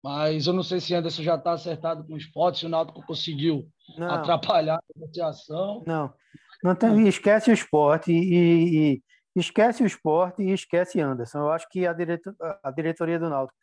[0.04, 3.06] Mas eu não sei se Anderson já está acertado com o esporte, se o Náutico
[3.06, 3.66] conseguiu
[3.98, 4.10] não.
[4.12, 5.82] atrapalhar a negociação.
[5.88, 6.14] Não,
[6.62, 11.38] não tem, esquece o esporte e, e, esquece o esporte e esquece Anderson.
[11.38, 13.58] Eu acho que a, diretor, a diretoria do Náutico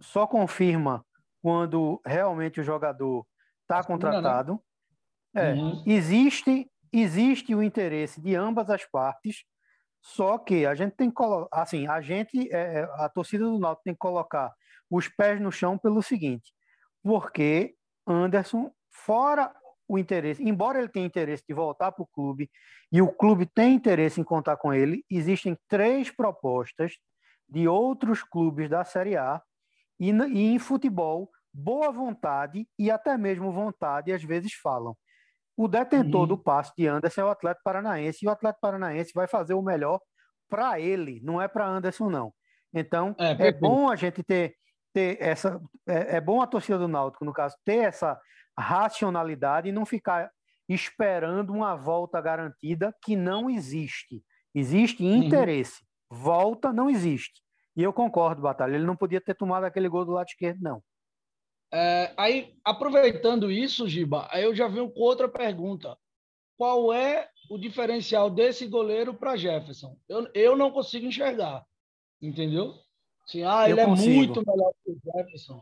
[0.00, 1.06] só confirma
[1.40, 3.24] quando realmente o jogador
[3.64, 4.60] está contratado.
[5.34, 5.82] É, uhum.
[5.84, 9.44] existe, existe o interesse de ambas as partes,
[10.00, 13.58] só que a gente tem que colocar, assim, a gente, é, é, a torcida do
[13.58, 14.52] Náutico tem que colocar
[14.88, 16.52] os pés no chão pelo seguinte,
[17.02, 17.74] porque
[18.06, 19.52] Anderson, fora
[19.88, 22.50] o interesse, embora ele tenha interesse de voltar para o clube
[22.92, 26.92] e o clube tem interesse em contar com ele, existem três propostas
[27.48, 29.42] de outros clubes da Série A
[29.98, 34.96] e, e em futebol boa vontade e até mesmo vontade às vezes falam.
[35.56, 36.26] O detentor uhum.
[36.26, 39.62] do passe de Anderson é o Atlético Paranaense e o Atlético Paranaense vai fazer o
[39.62, 40.00] melhor
[40.50, 42.34] para ele, não é para Anderson não.
[42.74, 44.56] Então é, é bom a gente ter,
[44.92, 48.20] ter essa é, é bom a torcida do Náutico no caso ter essa
[48.58, 50.28] racionalidade e não ficar
[50.68, 54.22] esperando uma volta garantida que não existe.
[54.54, 55.22] Existe uhum.
[55.22, 55.82] interesse.
[56.10, 56.18] Uhum.
[56.18, 57.42] Volta não existe.
[57.76, 58.76] E eu concordo, Batalha.
[58.76, 60.82] Ele não podia ter tomado aquele gol do lado esquerdo, não.
[61.76, 65.98] É, aí, aproveitando isso, Giba, aí eu já venho com outra pergunta.
[66.56, 69.98] Qual é o diferencial desse goleiro para Jefferson?
[70.08, 71.66] Eu, eu não consigo enxergar,
[72.22, 72.74] entendeu?
[73.26, 74.14] Assim, ah, ele eu é consigo.
[74.14, 75.60] muito melhor que o Jefferson.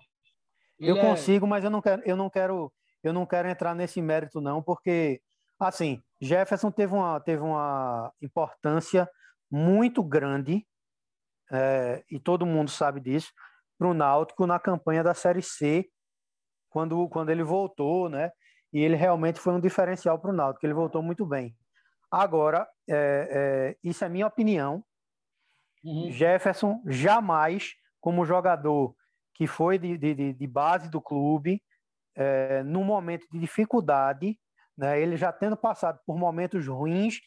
[0.79, 1.01] Ele eu é...
[1.01, 2.71] consigo, mas eu não quero, eu não quero,
[3.03, 5.19] eu não quero entrar nesse mérito não, porque
[5.59, 9.09] assim, Jefferson teve uma, teve uma importância
[9.51, 10.67] muito grande
[11.51, 13.33] é, e todo mundo sabe disso
[13.79, 15.89] para o Náutico na campanha da Série C
[16.73, 18.33] quando, quando ele voltou, né?
[18.73, 21.55] E ele realmente foi um diferencial para o Náutico, ele voltou muito bem.
[22.11, 24.83] Agora, é, é, isso é minha opinião.
[25.85, 26.11] Uhum.
[26.11, 28.95] Jefferson jamais, como jogador
[29.35, 31.63] que foi de, de, de base do clube,
[32.15, 34.39] é, num momento de dificuldade,
[34.77, 35.01] né?
[35.01, 37.21] Ele já tendo passado por momentos ruins,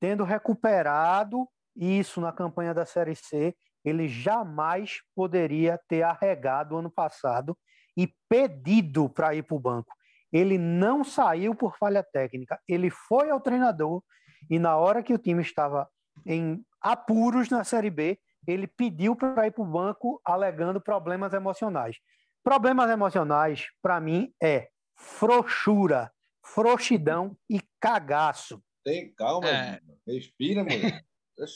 [0.00, 7.56] tendo recuperado isso na campanha da Série C, ele jamais poderia ter arregado ano passado
[7.96, 9.92] e pedido para ir para o banco.
[10.32, 14.02] Ele não saiu por falha técnica, ele foi ao treinador
[14.50, 15.88] e na hora que o time estava
[16.26, 21.96] em apuros na Série B, ele pediu para ir para o banco alegando problemas emocionais.
[22.42, 26.10] Problemas emocionais, para mim, é frouxura,
[26.44, 28.60] frouxidão e cagaço.
[28.84, 29.80] Tem calma, é.
[30.06, 31.02] respira, mulher.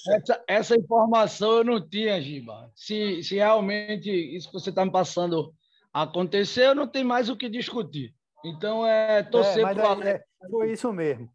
[0.08, 2.72] Essa, essa, informação eu não tinha, Giba.
[2.74, 5.54] Se, se realmente isso que você está me passando
[6.02, 8.14] aconteceu, não tem mais o que discutir.
[8.44, 11.30] Então é torcer é, para é, Foi isso mesmo.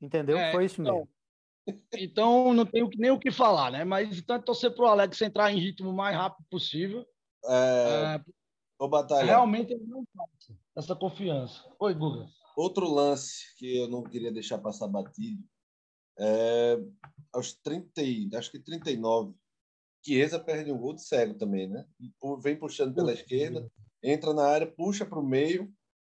[0.00, 0.38] Entendeu?
[0.38, 1.82] É, foi isso então, mesmo.
[1.92, 3.84] Então não tenho nem o que falar, né?
[3.84, 7.04] Mas então é torcer para o Alex entrar em ritmo o mais rápido possível.
[7.44, 8.16] É...
[8.16, 8.20] é
[8.78, 9.26] Ô, Batalha.
[9.26, 11.64] Realmente ele não passa essa confiança.
[11.78, 12.28] Oi, Guga.
[12.56, 15.42] Outro lance que eu não queria deixar passar batido
[16.18, 16.78] é
[17.32, 19.34] aos 30, acho que 39,
[20.04, 21.84] Chiesa perde um gol de cego também, né?
[22.40, 23.70] Vem puxando pela esquerda,
[24.02, 25.72] entra na área, puxa para o meio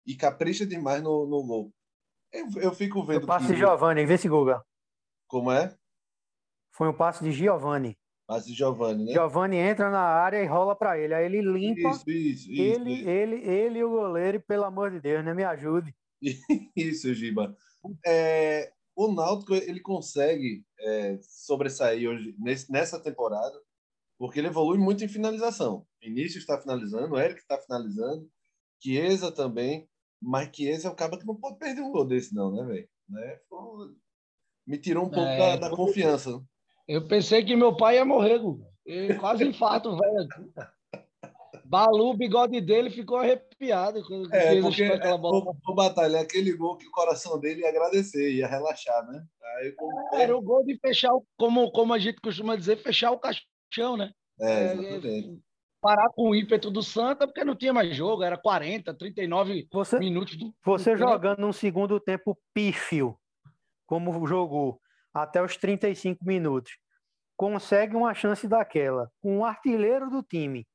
[0.06, 1.74] e capricha demais no, no gol.
[2.32, 3.24] Eu, eu fico vendo.
[3.24, 3.54] O passe que...
[3.54, 4.64] de Giovanni, vê se Guga.
[5.28, 5.76] Como é?
[6.72, 7.98] Foi um passe de Giovanni.
[8.28, 9.12] Passe de Giovanni, né?
[9.12, 11.16] Giovanni entra na área e rola para ele.
[11.16, 11.90] Aí ele limpa.
[11.90, 13.10] Isso, isso, isso, ele, isso.
[13.10, 15.34] ele, ele e o goleiro, e, pelo amor de Deus, né?
[15.34, 15.96] Me ajude.
[16.76, 17.56] Isso, Giba.
[18.06, 23.58] É, o Náutico ele consegue é, sobressair hoje nesse, nessa temporada
[24.20, 25.86] porque ele evolui muito em finalização.
[26.04, 28.30] Vinícius está finalizando, Eric está finalizando,
[28.84, 29.88] Chiesa também,
[30.22, 32.90] mas Chiesa é o cara que não pode perder um gol desse não, né, velho?
[33.08, 33.40] Né?
[34.68, 36.44] Me tirou um pouco é, da, da, confiança.
[36.86, 38.40] Eu pensei que meu pai ia morrer,
[39.20, 40.28] quase infarto, velho.
[41.64, 45.52] Balu, o bigode dele ficou arrepiado quando é, porque aquela bola.
[45.52, 49.24] O, o Batalha, aquele gol que o coração dele ia agradecer, ia relaxar, né?
[49.58, 50.16] Aí, como...
[50.16, 53.20] Era o gol de fechar, como, como a gente costuma dizer, fechar o
[53.70, 54.12] caixão, né?
[54.40, 55.42] É, é exatamente.
[55.82, 59.98] Parar com o ímpeto do Santa, porque não tinha mais jogo, era 40, 39 você,
[59.98, 60.36] minutos.
[60.36, 63.18] Do, você do jogando num segundo tempo pífio,
[63.86, 64.82] como jogou,
[65.14, 66.74] até os 35 minutos,
[67.38, 70.68] consegue uma chance daquela, com o artilheiro do time,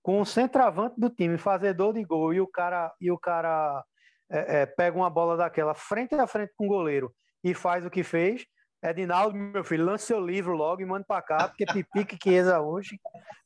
[0.00, 3.84] com o centroavante do time, fazedor de gol, e o cara, e o cara
[4.30, 7.90] é, é, pega uma bola daquela frente a frente com o goleiro e faz o
[7.90, 8.46] que fez.
[8.84, 12.60] Edinaldo, meu filho, lance seu livro logo e manda para cá, porque pipique que exa
[12.60, 13.00] hoje.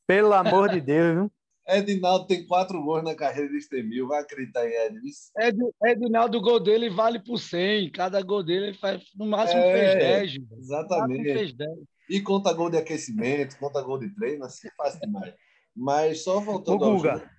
[0.05, 1.33] Pelo amor de Deus, viu?
[1.69, 5.09] Edinaldo tem quatro gols na carreira de Estemil, vai acreditar em Edinaldo.
[5.39, 7.93] Ed, Edinaldo, o gol dele vale por 100.
[7.93, 10.61] Cada gol dele faz, no máximo é, fez 10.
[10.61, 11.25] Exatamente.
[11.25, 11.71] Fez 10.
[12.11, 15.35] E conta gol de aquecimento, conta gol de treino, assim é fácil demais.
[15.77, 17.31] Mas só voltando Ô, Guga, ao jogo.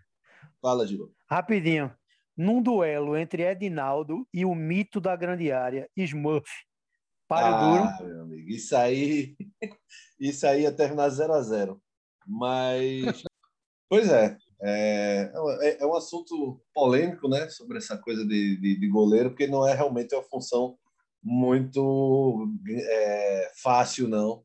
[0.61, 1.11] Fala, Gil.
[1.27, 1.91] Rapidinho.
[2.37, 6.47] Num duelo entre Edinaldo e o mito da grande área, Smurf.
[7.29, 8.09] Para ah, duro.
[8.09, 9.37] Meu amigo, isso aí,
[10.19, 11.81] isso aí ia terminar 0 a 0
[12.27, 13.23] Mas,
[13.87, 17.47] pois é, é, é, é, um assunto polêmico, né?
[17.49, 20.77] Sobre essa coisa de, de, de goleiro, porque não é realmente uma função
[21.23, 24.43] muito é, fácil, não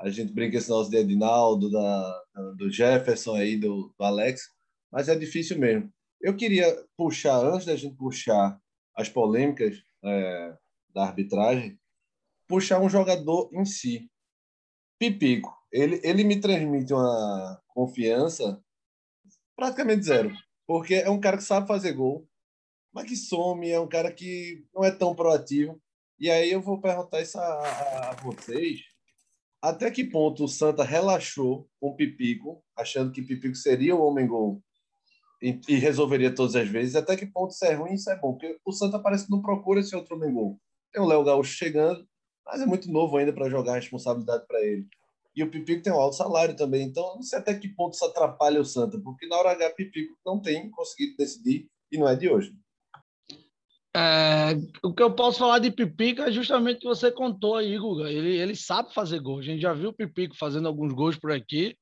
[0.00, 2.22] a gente brinca esse nosso de Edinaldo, da,
[2.56, 4.48] do Jefferson aí, do, do Alex,
[4.90, 5.92] mas é difícil mesmo.
[6.20, 6.66] Eu queria
[6.96, 8.58] puxar, antes da gente puxar
[8.96, 10.56] as polêmicas é,
[10.94, 11.78] da arbitragem,
[12.50, 14.10] puxar um jogador em si.
[14.98, 18.60] Pipico, ele, ele me transmite uma confiança
[19.56, 20.32] praticamente zero,
[20.66, 22.28] porque é um cara que sabe fazer gol,
[22.92, 25.80] mas que some, é um cara que não é tão proativo.
[26.18, 28.80] E aí eu vou perguntar isso a, a, vocês,
[29.62, 34.60] até que ponto o Santa relaxou com o Pipico, achando que Pipico seria o homem-gol
[35.40, 36.96] e, e, resolveria todas as vezes?
[36.96, 38.32] Até que ponto isso é ruim isso é bom?
[38.32, 40.60] Porque o Santa parece que não procura esse outro homem-gol.
[40.92, 42.06] Tem o Léo Gaúcho chegando,
[42.50, 44.86] mas é muito novo ainda para jogar a responsabilidade para ele.
[45.34, 48.04] E o Pipico tem um alto salário também, então não sei até que ponto isso
[48.04, 52.16] atrapalha o Santa, porque na hora H Pipico não tem conseguido decidir e não é
[52.16, 52.52] de hoje.
[53.96, 57.76] É, o que eu posso falar de Pipico é justamente o que você contou aí,
[57.78, 58.10] Guga.
[58.10, 59.38] Ele, ele sabe fazer gol.
[59.38, 61.76] A gente já viu o Pipico fazendo alguns gols por aqui.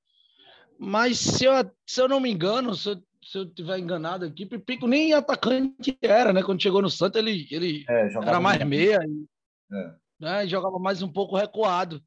[0.79, 1.53] Mas se eu,
[1.87, 5.99] se eu não me engano, se eu, se eu tiver enganado aqui, Pipico nem atacante
[6.01, 6.43] era, né?
[6.43, 8.99] Quando chegou no Santos, ele, ele é, era mais meia.
[9.07, 9.27] E,
[9.75, 9.95] é.
[10.19, 12.03] Né, e jogava mais um pouco recuado.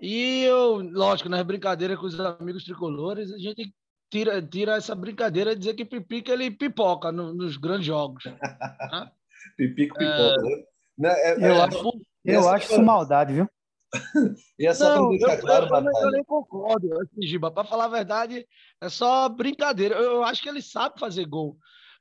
[0.00, 3.72] E eu, lógico, nas brincadeiras com os amigos tricolores, a gente
[4.10, 8.24] tira, tira essa brincadeira de dizer que Pipico ele pipoca no, nos grandes jogos.
[8.24, 8.38] né?
[9.56, 10.64] Pipico pipoca, é...
[10.98, 11.10] né?
[11.10, 13.48] É, eu é, acho, eu acho isso maldade, viu?
[14.58, 17.50] e é só para deixar eu, claro, eu, eu, eu nem concordo, assim, Giba.
[17.50, 18.46] Para falar a verdade,
[18.80, 19.96] é só brincadeira.
[19.96, 21.56] Eu, eu, acho que ele sabe fazer gol.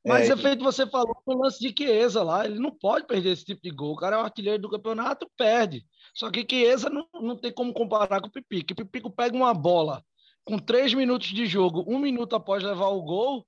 [0.06, 3.32] Mas é, é feito você falou no lance de Chiesa lá, ele não pode perder
[3.32, 3.94] esse tipo de gol.
[3.94, 5.86] O cara é o artilheiro do campeonato, perde.
[6.14, 8.74] Só que Chiesa não, não tem como comparar com o Pipico.
[8.74, 10.04] O Pipico pega uma bola
[10.46, 13.46] com três minutos de jogo, um minuto após levar o gol,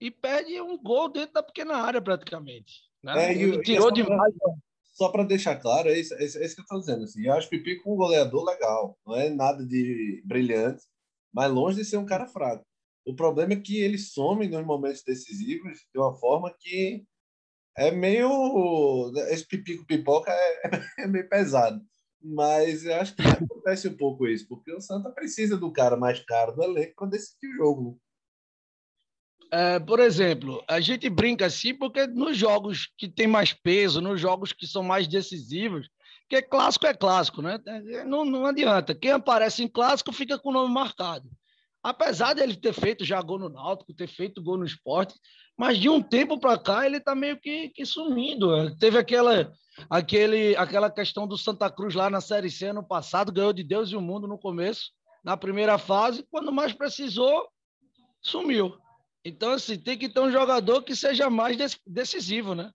[0.00, 2.82] e perde um gol dentro da pequena área praticamente.
[3.02, 3.28] Né?
[3.28, 4.34] É, ele tirou demais.
[4.92, 7.04] Só para deixar claro, é isso, é isso, é isso que eu estou dizendo.
[7.04, 10.84] Assim, eu acho Pipico um goleador legal, não é nada de brilhante,
[11.32, 12.64] mas longe de ser um cara fraco.
[13.04, 17.04] O problema é que ele some nos momentos decisivos de uma forma que
[17.76, 19.12] é meio.
[19.28, 20.62] Esse pipico pipoca é,
[21.04, 21.80] é meio pesado.
[22.22, 26.24] Mas eu acho que acontece um pouco isso, porque o Santa precisa do cara mais
[26.24, 28.00] caro do elenco para decidir o jogo.
[29.52, 34.18] É, por exemplo, a gente brinca assim porque nos jogos que tem mais peso, nos
[34.18, 35.90] jogos que são mais decisivos,
[36.22, 37.60] porque clássico é clássico, né?
[38.06, 38.94] Não, não adianta.
[38.94, 41.28] Quem aparece em clássico fica com o nome marcado
[41.84, 45.14] apesar dele ter feito já gol no Náutico, ter feito gol no esporte,
[45.56, 48.74] mas de um tempo para cá ele está meio que, que, sumindo.
[48.78, 49.52] Teve aquela,
[49.90, 53.90] aquele, aquela questão do Santa Cruz lá na Série C ano passado, ganhou de Deus
[53.90, 57.46] e o mundo no começo, na primeira fase, quando mais precisou,
[58.22, 58.78] sumiu.
[59.22, 61.56] Então, assim, tem que ter um jogador que seja mais
[61.86, 62.70] decisivo, né?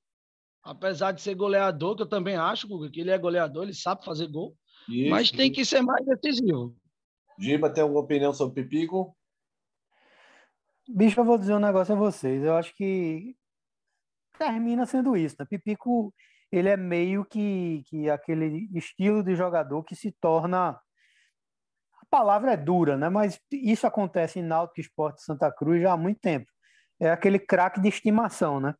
[0.63, 4.27] Apesar de ser goleador, que eu também acho que ele é goleador, ele sabe fazer
[4.27, 4.55] gol,
[4.87, 5.09] Isso.
[5.09, 6.75] mas tem que ser mais decisivo.
[7.39, 9.15] Giba, tem alguma opinião sobre Pipico?
[10.87, 12.43] Bicho, eu vou dizer um negócio a vocês.
[12.43, 13.35] Eu acho que
[14.37, 15.37] termina sendo isso.
[15.39, 15.45] Né?
[15.49, 16.13] Pipico,
[16.51, 20.71] ele é meio que, que aquele estilo de jogador que se torna.
[20.71, 23.07] A palavra é dura, né?
[23.07, 26.51] Mas isso acontece em Náutico Esporte Santa Cruz já há muito tempo.
[26.99, 28.75] É aquele craque de estimação, né?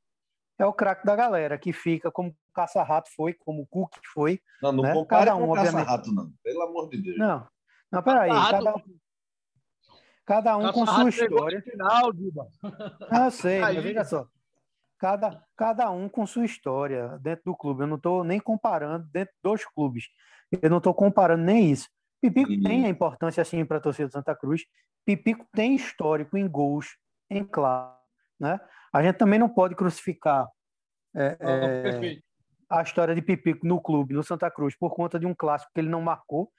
[0.58, 4.42] É o craque da galera que fica como o Caça-Rato foi, como o Cook foi.
[4.62, 4.94] Não, não né?
[4.94, 6.34] compara Cada um, com o Caça-Rato, não.
[6.44, 7.18] Pelo amor de Deus.
[7.18, 7.48] Não,
[7.92, 8.30] não, peraí.
[8.30, 8.74] Cada,
[10.26, 11.62] cada um com sua história.
[11.62, 12.14] Final,
[13.12, 14.28] Não, eu sei, mas veja só.
[14.98, 17.84] Cada, cada um com sua história dentro do clube.
[17.84, 20.06] Eu não estou nem comparando dentro dos clubes.
[20.52, 21.88] Eu não estou comparando nem isso.
[22.22, 22.62] Pipico e...
[22.62, 24.66] tem a importância assim para a torcida do Santa Cruz.
[25.06, 26.98] Pipico tem histórico em gols,
[27.30, 27.96] em claro.
[28.40, 28.60] Né?
[28.94, 30.48] A gente também não pode crucificar
[31.16, 32.20] é, é,
[32.70, 35.80] a história de Pipico no clube, no Santa Cruz, por conta de um clássico que
[35.80, 36.52] ele não marcou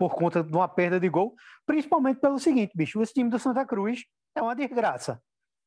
[0.00, 1.34] por conta de uma perda de gol,
[1.66, 5.20] principalmente pelo seguinte, bicho, esse time do Santa Cruz é uma desgraça.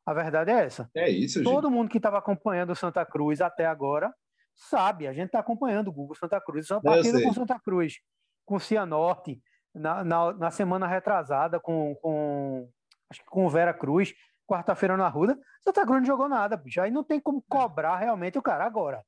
[0.03, 0.89] A verdade é essa.
[0.95, 1.77] É isso, Todo gente.
[1.77, 4.11] mundo que estava acompanhando o Santa Cruz até agora
[4.55, 7.99] sabe, a gente está acompanhando o Google Santa Cruz, só partida com Santa Cruz,
[8.43, 9.39] com o Cianorte,
[9.73, 12.67] na, na, na, semana retrasada com, com
[13.11, 14.15] acho que com o Vera Cruz,
[14.47, 16.81] quarta-feira na Ruda, Santa Cruz não jogou nada, bicho.
[16.81, 19.03] Aí não tem como cobrar realmente o cara agora.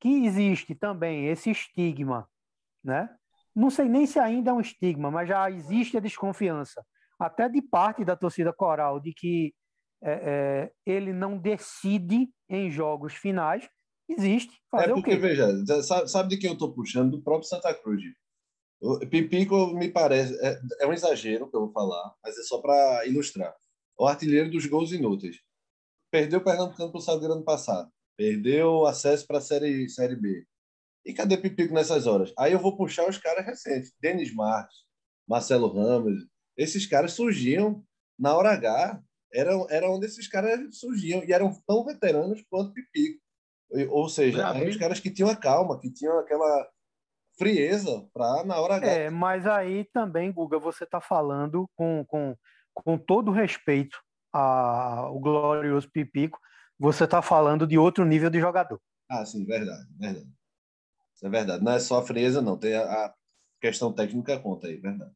[0.00, 2.28] Que existe também esse estigma,
[2.82, 3.10] né?
[3.58, 6.84] Não sei nem se ainda é um estigma, mas já existe a desconfiança,
[7.18, 9.52] até de parte da torcida coral, de que
[10.00, 13.68] é, é, ele não decide em jogos finais.
[14.08, 14.56] Existe.
[14.70, 15.48] Fazer é porque, veja,
[15.82, 17.10] sabe, sabe, de quem eu estou puxando?
[17.10, 18.00] Do próprio Santa Cruz.
[18.80, 20.38] O Pipico me parece.
[20.40, 23.52] É, é um exagero que eu vou falar, mas é só para ilustrar.
[23.98, 25.36] O artilheiro dos gols inúteis.
[26.12, 27.90] Perdeu o Pernambucano para o Salgueiro ano passado.
[28.16, 30.46] Perdeu acesso para a série, série B
[31.08, 32.34] e cadê Pipico nessas horas?
[32.38, 33.94] Aí eu vou puxar os caras recentes.
[33.98, 34.76] Denis Marques,
[35.26, 36.26] Marcelo Ramos.
[36.54, 37.82] Esses caras surgiam
[38.18, 39.02] na hora H.
[39.32, 41.24] Era, era onde esses caras surgiam.
[41.24, 43.20] E eram tão veteranos quanto Pipico.
[43.88, 46.68] Ou seja, eram os caras que tinham a calma, que tinham aquela
[47.38, 48.86] frieza para na hora H.
[48.86, 52.36] É, mas aí também, Guga, você está falando com, com,
[52.74, 53.98] com todo respeito
[54.30, 56.38] ao glorioso Pipico,
[56.78, 58.78] você está falando de outro nível de jogador.
[59.10, 60.37] Ah, sim, verdade, verdade.
[61.18, 61.64] Isso é verdade.
[61.64, 62.56] Não é só a frieza, não.
[62.56, 63.14] Tem a, a
[63.60, 65.10] questão técnica conta aí, verdade.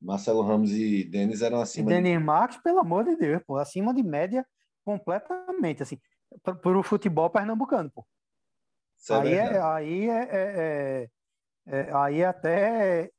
[0.00, 1.90] Marcelo Ramos e Denis eram acima.
[1.90, 2.24] E Denis de...
[2.24, 4.44] Marques, pelo amor de Deus, pô, acima de média
[4.82, 6.00] completamente, assim,
[6.42, 8.06] para o futebol pernambucano, pô.
[9.10, 11.08] É aí, é, aí é, é,
[11.66, 13.10] é, aí é até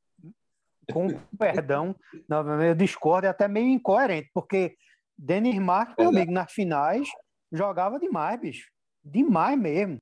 [0.92, 1.06] com
[1.38, 1.94] perdão,
[2.28, 4.76] não, eu discordo, é até meio incoerente, porque
[5.16, 7.08] Denis Marques, meu amigo, nas finais
[7.52, 8.68] jogava demais, bicho.
[9.02, 10.00] Demais mesmo.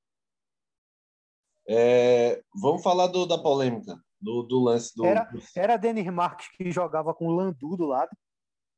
[1.67, 5.05] É, vamos falar do, da polêmica, do, do lance do.
[5.05, 8.11] Era, era Denis Marques que jogava com o Landu do lado.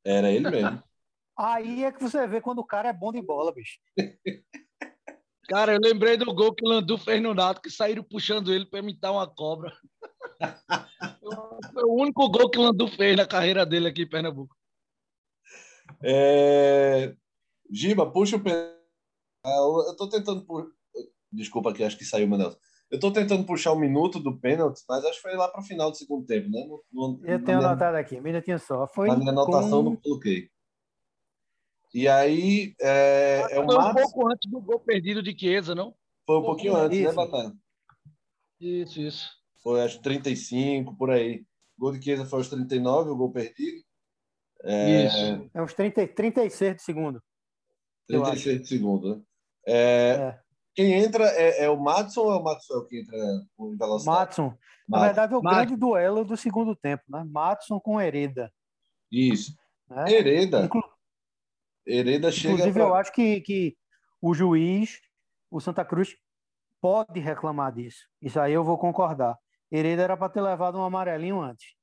[0.04, 0.82] Era ele mesmo.
[1.38, 3.78] Aí é que você vê quando o cara é bom de bola, bicho.
[5.48, 8.66] Cara, eu lembrei do gol que o Landu fez no Nato, que saíram puxando ele
[8.66, 9.72] para imitar uma cobra.
[11.72, 14.56] Foi o único gol que o Landu fez na carreira dele aqui em Pernambuco.
[16.02, 17.14] É...
[17.70, 18.42] Giba, puxa o
[19.44, 20.44] ah, Eu estou tentando.
[21.30, 22.56] Desculpa aqui, acho que saiu, Manel.
[22.90, 25.60] Eu estou tentando puxar o um minuto do pênalti, mas acho que foi lá para
[25.60, 26.64] o final do segundo tempo, né?
[26.66, 28.86] No, no, eu tenho minha, anotado aqui, um minutinho só.
[28.86, 29.90] Foi na minha anotação com...
[29.90, 30.48] não coloquei.
[31.92, 35.94] E aí é, é um Foi um pouco antes do gol perdido de Chiesa, não?
[36.24, 37.16] Foi um pouquinho antes, né, isso.
[37.16, 37.52] né, Batalha?
[38.60, 39.30] Isso, isso.
[39.62, 41.44] Foi acho 35, por aí.
[41.76, 43.82] O gol de Chiesa foi aos 39, o gol perdido.
[44.62, 45.06] É...
[45.06, 45.50] Isso.
[45.52, 47.22] É uns 30, 36 de segundo.
[48.06, 49.22] 36 de segundo, né?
[49.66, 49.74] É...
[49.74, 50.45] é.
[50.76, 53.16] Quem entra é, é, o Matson ou é o Maxwell que entra
[53.56, 54.18] com velocidade?
[54.18, 54.54] Matson.
[54.86, 57.24] Na verdade, é o grande duelo do segundo tempo, né?
[57.26, 58.52] Matson com Hereda.
[59.10, 59.56] Isso.
[59.90, 60.12] É?
[60.12, 60.66] Hereda.
[60.66, 60.82] Inclu...
[61.86, 62.54] Hereda chega.
[62.54, 62.82] Inclusive, pra...
[62.82, 63.76] eu acho que, que
[64.20, 65.00] o juiz,
[65.50, 66.14] o Santa Cruz,
[66.78, 68.06] pode reclamar disso.
[68.20, 69.34] Isso aí eu vou concordar.
[69.72, 71.74] Hereda era para ter levado um amarelinho antes.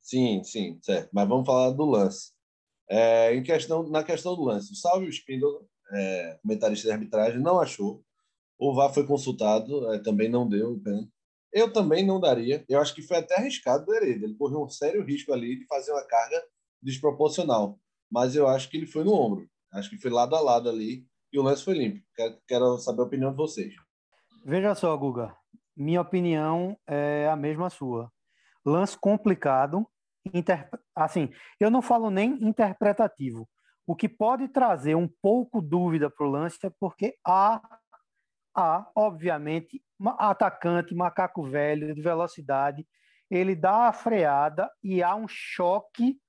[0.00, 1.10] Sim, sim, certo.
[1.12, 2.32] Mas vamos falar do lance.
[2.88, 7.60] É, em questão, na questão do lance, o Salve Spindle, é, comentarista de arbitragem, não
[7.60, 8.02] achou.
[8.64, 10.80] O VAR foi consultado, é, também não deu
[11.52, 12.64] Eu também não daria.
[12.68, 14.24] Eu acho que foi até arriscado do Hereda.
[14.24, 16.40] Ele correu um sério risco ali de fazer uma carga
[16.80, 17.80] desproporcional.
[18.08, 19.48] Mas eu acho que ele foi no ombro.
[19.72, 22.04] Acho que foi lado a lado ali e o lance foi limpo.
[22.14, 23.74] Quero, quero saber a opinião de vocês.
[24.44, 25.36] Veja só, Guga.
[25.76, 28.12] Minha opinião é a mesma sua.
[28.64, 29.84] Lance complicado,
[30.32, 30.70] inter...
[30.94, 33.48] assim, eu não falo nem interpretativo.
[33.84, 37.60] O que pode trazer um pouco dúvida para o lance é porque há,
[38.54, 39.82] há, obviamente,
[40.18, 42.86] atacante, macaco velho, de velocidade,
[43.30, 46.20] ele dá a freada e há um choque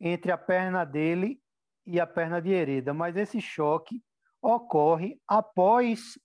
[0.00, 1.40] entre a perna dele
[1.86, 4.02] e a perna de Hereda, mas esse choque
[4.42, 6.18] ocorre após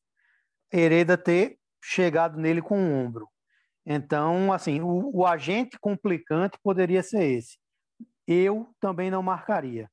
[0.72, 3.28] Hereda ter chegado nele com o ombro.
[3.86, 7.58] Então, assim, o, o agente complicante poderia ser esse.
[8.28, 9.90] Eu também não marcaria.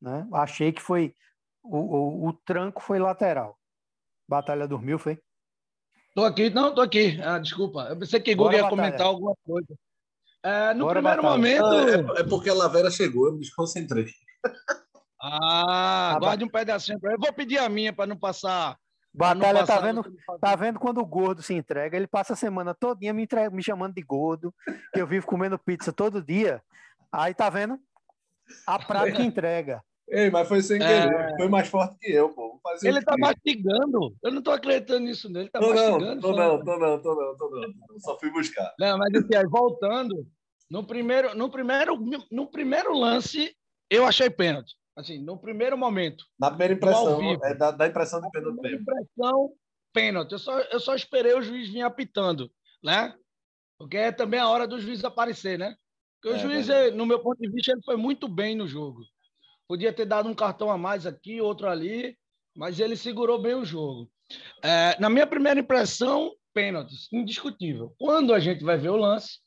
[0.00, 0.26] Né?
[0.32, 1.14] Achei que foi.
[1.62, 3.58] O, o, o tranco foi lateral.
[4.30, 5.18] Batalha dormiu, foi?
[6.14, 7.20] Tô aqui, não, tô aqui.
[7.20, 7.88] Ah, desculpa.
[7.90, 8.82] Eu pensei que Google ia batalha.
[8.82, 9.74] comentar alguma coisa.
[10.40, 11.36] É, no Bora primeiro batalha.
[11.36, 11.64] momento.
[11.64, 14.06] Ah, é, é, porque a Lavera chegou, eu me desconcentrei.
[15.20, 18.78] Ah, guarde um pedacinho para Eu vou pedir a minha para não passar
[19.12, 20.04] Batalha tá vendo,
[20.40, 23.62] tá vendo quando o gordo se entrega, ele passa a semana todinha me, entrega, me
[23.62, 24.54] chamando de gordo,
[24.94, 26.62] que eu vivo comendo pizza todo dia.
[27.12, 27.76] Aí tá vendo?
[28.64, 29.82] A prática entrega.
[30.10, 31.36] Ei, mas foi sem querer, é...
[31.36, 32.60] foi mais forte que eu, pô.
[32.82, 34.14] ele tá mastigando.
[34.22, 35.48] Eu não tô acreditando nisso nele.
[35.48, 36.04] Tá tô mastigando.
[36.04, 38.00] Não, tô não, tô não, tô não, tô não.
[38.00, 38.74] Só fui buscar.
[38.78, 40.26] Não, mas assim, aí, voltando,
[40.68, 41.96] no primeiro, no primeiro,
[42.30, 43.54] no primeiro lance,
[43.88, 44.74] eu achei pênalti.
[44.96, 46.24] Assim, no primeiro momento.
[46.38, 48.60] Na primeira impressão, é da, da impressão de pênalti.
[48.60, 49.52] Na impressão,
[49.92, 50.32] pênalti.
[50.32, 52.50] Eu só, eu só esperei o juiz vir apitando,
[52.82, 53.14] né?
[53.78, 55.76] Porque é também a hora do juiz aparecer, né?
[56.20, 56.90] Porque é, o juiz, é.
[56.90, 59.00] no meu ponto de vista, ele foi muito bem no jogo.
[59.70, 62.18] Podia ter dado um cartão a mais aqui, outro ali,
[62.56, 64.10] mas ele segurou bem o jogo.
[64.64, 67.94] É, na minha primeira impressão, pênaltis, indiscutível.
[67.96, 69.38] Quando a gente vai ver o lance,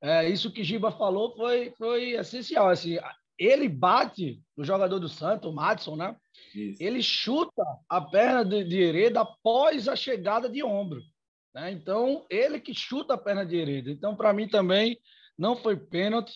[0.00, 2.68] é, isso que Giba falou foi, foi essencial.
[2.68, 2.98] Assim,
[3.36, 6.14] ele bate no jogador do Santos, o Madison, né?
[6.54, 6.80] Isso.
[6.80, 11.02] Ele chuta a perna de, de Hereda após a chegada de ombro.
[11.52, 11.72] Né?
[11.72, 13.90] Então, ele que chuta a perna de Hereda.
[13.90, 14.96] Então, para mim também
[15.36, 16.32] não foi pênalti.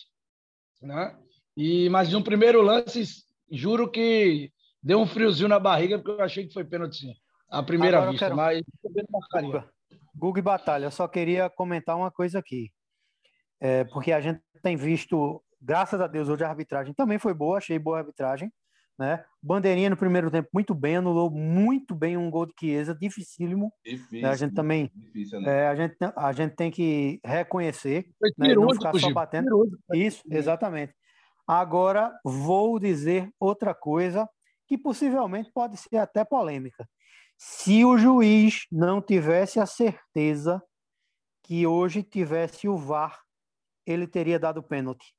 [0.81, 1.17] Né?
[1.55, 6.47] E, mas no primeiro lance, juro que deu um friozinho na barriga, porque eu achei
[6.47, 7.13] que foi pênalti sim.
[7.49, 8.37] À primeira Agora vista, quero...
[8.37, 8.61] mas
[9.41, 9.69] Guga,
[10.15, 12.71] Guga e Batalha, eu só queria comentar uma coisa aqui.
[13.59, 17.57] É, porque a gente tem visto graças a Deus, hoje a arbitragem também foi boa,
[17.57, 18.51] achei boa a arbitragem.
[18.97, 19.23] Né?
[19.41, 23.71] Bandeirinha no primeiro tempo muito bem, anulou muito bem um gol de Chiesa, dificílimo.
[23.85, 24.27] Difícil, né?
[24.27, 25.61] A gente também difícil, né?
[25.61, 28.53] é, a, gente, a gente tem que reconhecer, né?
[28.53, 29.79] não ficar só batendo.
[29.93, 30.93] Isso, exatamente.
[31.51, 34.29] Agora vou dizer outra coisa
[34.67, 36.87] que possivelmente pode ser até polêmica.
[37.39, 40.61] Se o juiz não tivesse a certeza
[41.41, 43.19] que hoje tivesse o VAR,
[43.83, 45.11] ele teria dado pênalti.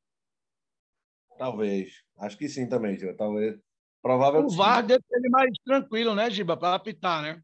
[1.37, 2.05] Talvez.
[2.17, 3.13] Acho que sim também, Giba.
[3.17, 3.59] Talvez.
[4.01, 4.55] Provavelmente.
[4.55, 7.43] O VAR deve ser mais tranquilo, né, Giba, para apitar, né?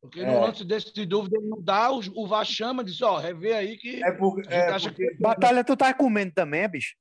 [0.00, 0.40] Porque no é.
[0.40, 3.76] lance desse de dúvida ele não dá, o VAR chama e diz, ó, rever aí
[3.76, 4.02] que.
[4.02, 4.48] É porque.
[4.48, 5.06] É porque...
[5.10, 5.22] Que...
[5.22, 6.96] Batalha, tu tá comendo também, bicho?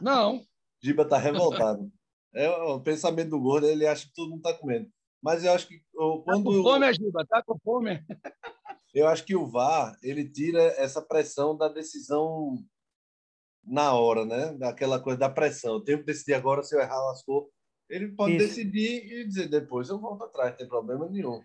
[0.00, 0.44] Não.
[0.82, 1.90] Giba tá revoltado.
[2.34, 4.88] é o pensamento do gordo, ele acha que todo mundo tá comendo.
[5.22, 6.24] Mas eu acho que quando.
[6.24, 8.04] Tá com fome, Giba, tá com fome.
[8.94, 12.62] eu acho que o VAR ele tira essa pressão da decisão
[13.64, 14.54] na hora, né?
[14.54, 15.74] Daquela coisa da pressão.
[15.74, 17.50] Eu tenho que decidir agora se eu errar lascou.
[17.88, 18.46] Ele pode Isso.
[18.46, 21.42] decidir e dizer depois eu volto atrás, não tem problema nenhum.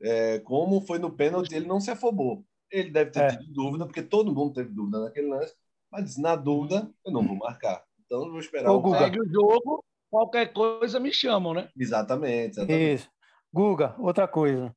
[0.00, 2.44] É, como foi no pênalti, ele não se afobou.
[2.70, 3.28] Ele deve ter é.
[3.28, 5.54] tido dúvida, porque todo mundo teve dúvida naquele lance,
[5.92, 7.84] mas na dúvida eu não vou marcar.
[8.06, 8.98] Então eu vou esperar o Guga.
[8.98, 11.68] Segue o jogo, qualquer coisa me chamam, né?
[11.78, 12.94] Exatamente, exatamente.
[12.94, 13.10] Isso.
[13.52, 14.74] Guga, outra coisa.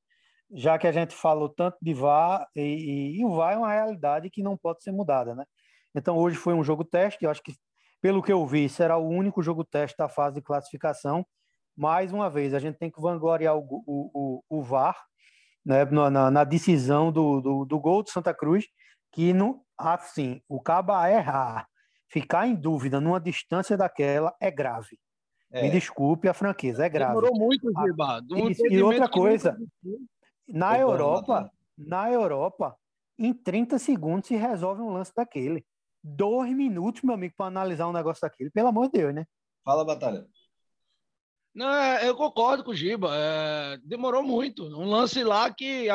[0.54, 3.72] Já que a gente falou tanto de VAR, e, e, e o VAR é uma
[3.72, 5.46] realidade que não pode ser mudada, né?
[5.96, 7.56] Então hoje foi um jogo teste, eu acho que
[8.06, 11.26] Pelo que eu vi, será o único jogo teste da fase de classificação.
[11.76, 14.96] Mais uma vez, a gente tem que vangloriar o, o, o, o VAR
[15.66, 18.66] né, na, na, decisão do, do, do, gol de Santa Cruz,
[19.16, 21.70] que no, assim, o Caba errar,
[22.10, 25.00] ficar em dúvida numa distância daquela é grave.
[25.50, 25.62] É.
[25.62, 27.16] Me desculpe a franqueza, é grave.
[27.16, 28.22] Demorou muito, Giba.
[28.30, 29.58] E, e outra coisa,
[30.46, 32.76] na Europa, na Europa,
[33.18, 35.66] em 30 segundos se resolve um lance daquele.
[36.04, 38.50] Dois minutos, meu amigo, para analisar um negócio daquele.
[38.50, 39.26] Pelo amor de Deus, né?
[39.64, 40.28] Fala, Batalha.
[41.54, 43.12] Não, é, eu concordo com o Giba.
[43.14, 44.66] É, demorou muito.
[44.66, 45.88] Um lance lá que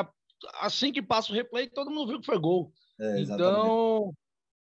[0.58, 2.72] assim que passa o replay, todo mundo viu que foi gol.
[3.00, 4.12] É, então,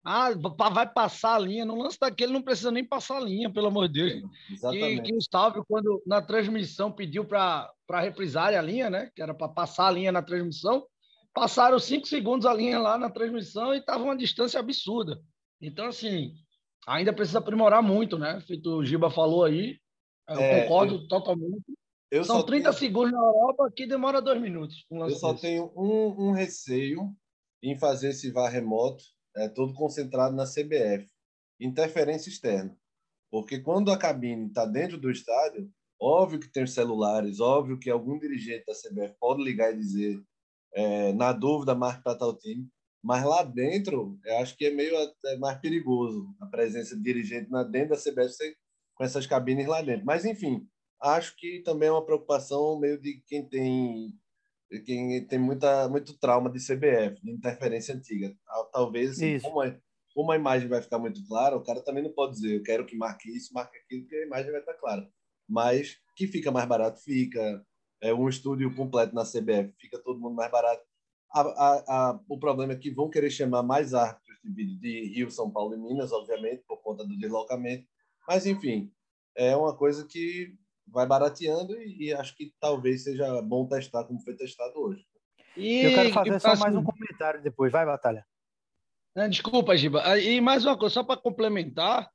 [0.05, 0.31] ah,
[0.73, 1.65] vai passar a linha.
[1.65, 4.31] No lance daquele não precisa nem passar a linha, pelo amor de Deus.
[4.51, 5.03] Exatamente.
[5.03, 9.11] Que, que o Stalvio, quando na transmissão pediu para reprisar a linha, né?
[9.15, 10.87] Que era para passar a linha na transmissão,
[11.33, 15.21] passaram cinco segundos a linha lá na transmissão e estava uma distância absurda.
[15.61, 16.35] Então, assim,
[16.87, 18.41] ainda precisa aprimorar muito, né?
[18.47, 19.79] Feito o Giba falou aí,
[20.29, 21.65] eu é, concordo eu, totalmente.
[22.11, 22.79] Eu São 30 tenho...
[22.79, 24.85] segundos na Europa que demora dois minutos.
[24.91, 25.43] Um eu só desse.
[25.43, 27.13] tenho um, um, receio
[27.65, 29.03] em fazer esse VAR remoto,
[29.37, 31.09] é, todo concentrado na CBF.
[31.59, 32.77] Interferência externa.
[33.31, 37.89] Porque quando a cabine está dentro do estádio, óbvio que tem os celulares, óbvio que
[37.89, 40.23] algum dirigente da CBF pode ligar e dizer
[40.75, 42.69] é, na dúvida, marque para tal time.
[43.03, 44.95] Mas lá dentro, eu acho que é meio
[45.27, 48.57] é mais perigoso a presença de dirigente na dentro da CBF
[48.95, 50.05] com essas cabines lá dentro.
[50.05, 50.67] Mas, enfim,
[51.01, 54.13] acho que também é uma preocupação meio de quem tem
[54.85, 58.35] quem tem muita, muito trauma de CBF, de interferência antiga.
[58.73, 59.77] Talvez, assim, como, a,
[60.15, 62.87] como a imagem vai ficar muito clara, o cara também não pode dizer eu quero
[62.87, 65.09] que marque isso, marque aquilo, porque a imagem vai estar clara.
[65.49, 67.65] Mas que fica mais barato, fica
[68.03, 70.83] é, um estúdio completo na CBF, fica todo mundo mais barato.
[71.33, 75.15] A, a, a, o problema é que vão querer chamar mais árbitros de vídeo de
[75.15, 77.87] Rio, São Paulo e Minas, obviamente, por conta do deslocamento.
[78.29, 78.93] Mas, enfim,
[79.37, 80.55] é uma coisa que
[80.87, 85.05] vai barateando e, e acho que talvez seja bom testar como foi testado hoje.
[85.57, 87.71] E, Eu quero fazer só mais um comentário depois.
[87.71, 88.27] Vai, Batalha.
[89.29, 90.19] Desculpa, Giba.
[90.19, 92.11] E mais uma coisa, só para complementar,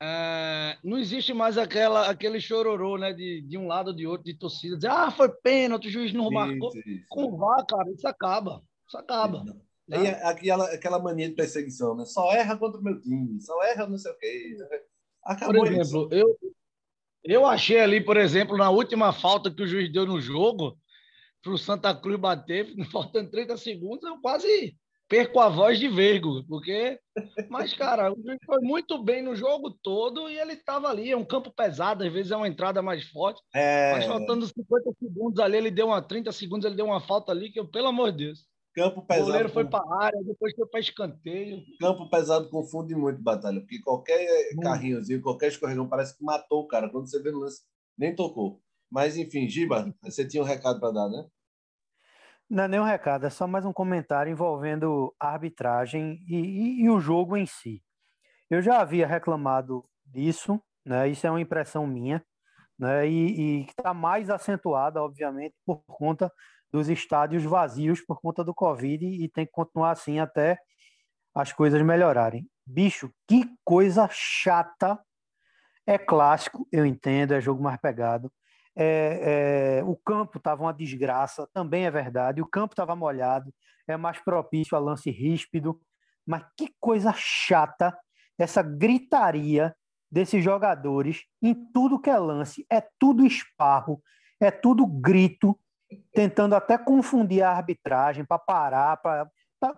[0.00, 3.14] é, não existe mais aquela, aquele chororô, né?
[3.14, 6.12] De, de um lado ou de outro, de torcida, dizer, ah, foi pênalti, o juiz
[6.12, 6.70] não marcou.
[6.76, 8.62] Isso, Com o VAR, cara, isso acaba.
[8.86, 9.42] Isso acaba.
[9.88, 10.02] Né?
[10.02, 12.04] E aquela, aquela mania de perseguição, né?
[12.04, 14.56] Só erra contra o meu time, só erra não sei o quê.
[15.24, 16.36] Acabou por exemplo, eu,
[17.26, 20.78] eu achei ali, por exemplo, na última falta que o juiz deu no jogo,
[21.42, 24.76] para o Santa Cruz bater, faltando 30 segundos, eu quase
[25.08, 26.98] perco a voz de vergo, porque.
[27.48, 31.10] Mas, cara, o juiz foi muito bem no jogo todo e ele estava ali.
[31.10, 33.40] É um campo pesado, às vezes é uma entrada mais forte.
[33.54, 33.92] É...
[33.92, 37.50] Mas faltando 50 segundos ali, ele deu uma 30 segundos, ele deu uma falta ali
[37.50, 38.46] que eu, pelo amor de Deus.
[38.76, 39.22] Campo pesado.
[39.22, 41.64] O goleiro foi para a área, depois foi para escanteio.
[41.80, 44.60] Campo pesado confunde muito, Batalha, porque qualquer hum.
[44.60, 46.90] carrinhozinho, qualquer escorregão parece que matou o cara.
[46.90, 47.62] Quando você vê no lance,
[47.96, 48.60] nem tocou.
[48.90, 51.26] Mas, enfim, Giba, você tinha um recado para dar, né?
[52.50, 56.82] Não é nem um recado, é só mais um comentário envolvendo a arbitragem e, e,
[56.82, 57.82] e, o jogo em si.
[58.48, 61.08] Eu já havia reclamado disso, né?
[61.08, 62.22] Isso é uma impressão minha,
[62.78, 63.08] né?
[63.08, 66.30] E está mais acentuada, obviamente, por conta
[66.72, 70.58] dos estádios vazios por conta do Covid e tem que continuar assim até
[71.34, 72.48] as coisas melhorarem.
[72.66, 74.98] Bicho, que coisa chata!
[75.86, 78.30] É clássico, eu entendo, é jogo mais pegado
[78.76, 82.42] é, é, o campo estava uma desgraça, também é verdade.
[82.42, 83.52] O campo estava molhado,
[83.88, 85.80] é mais propício a lance ríspido.
[86.26, 87.96] Mas que coisa chata
[88.38, 89.74] essa gritaria
[90.10, 92.66] desses jogadores em tudo que é lance.
[92.70, 94.02] É tudo esparro,
[94.38, 95.58] é tudo grito,
[96.12, 99.30] tentando até confundir a arbitragem para parar, para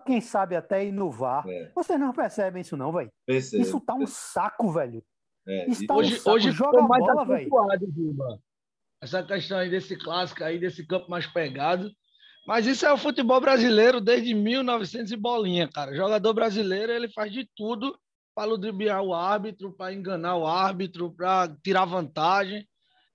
[0.05, 1.47] quem sabe até inovar.
[1.47, 1.71] É.
[1.75, 3.11] Vocês não percebem isso, não, velho?
[3.27, 5.03] Isso tá um saco, velho.
[5.47, 5.69] É.
[5.69, 6.31] Isso tá hoje, um saco.
[6.31, 7.49] hoje joga bola, velho
[9.01, 11.91] essa questão aí desse clássico aí, desse campo mais pegado.
[12.45, 15.91] Mas isso é o futebol brasileiro desde 1900 e bolinha, cara.
[15.91, 17.97] O jogador brasileiro, ele faz de tudo
[18.35, 22.67] para ludibriar o árbitro, para enganar o árbitro, para tirar vantagem.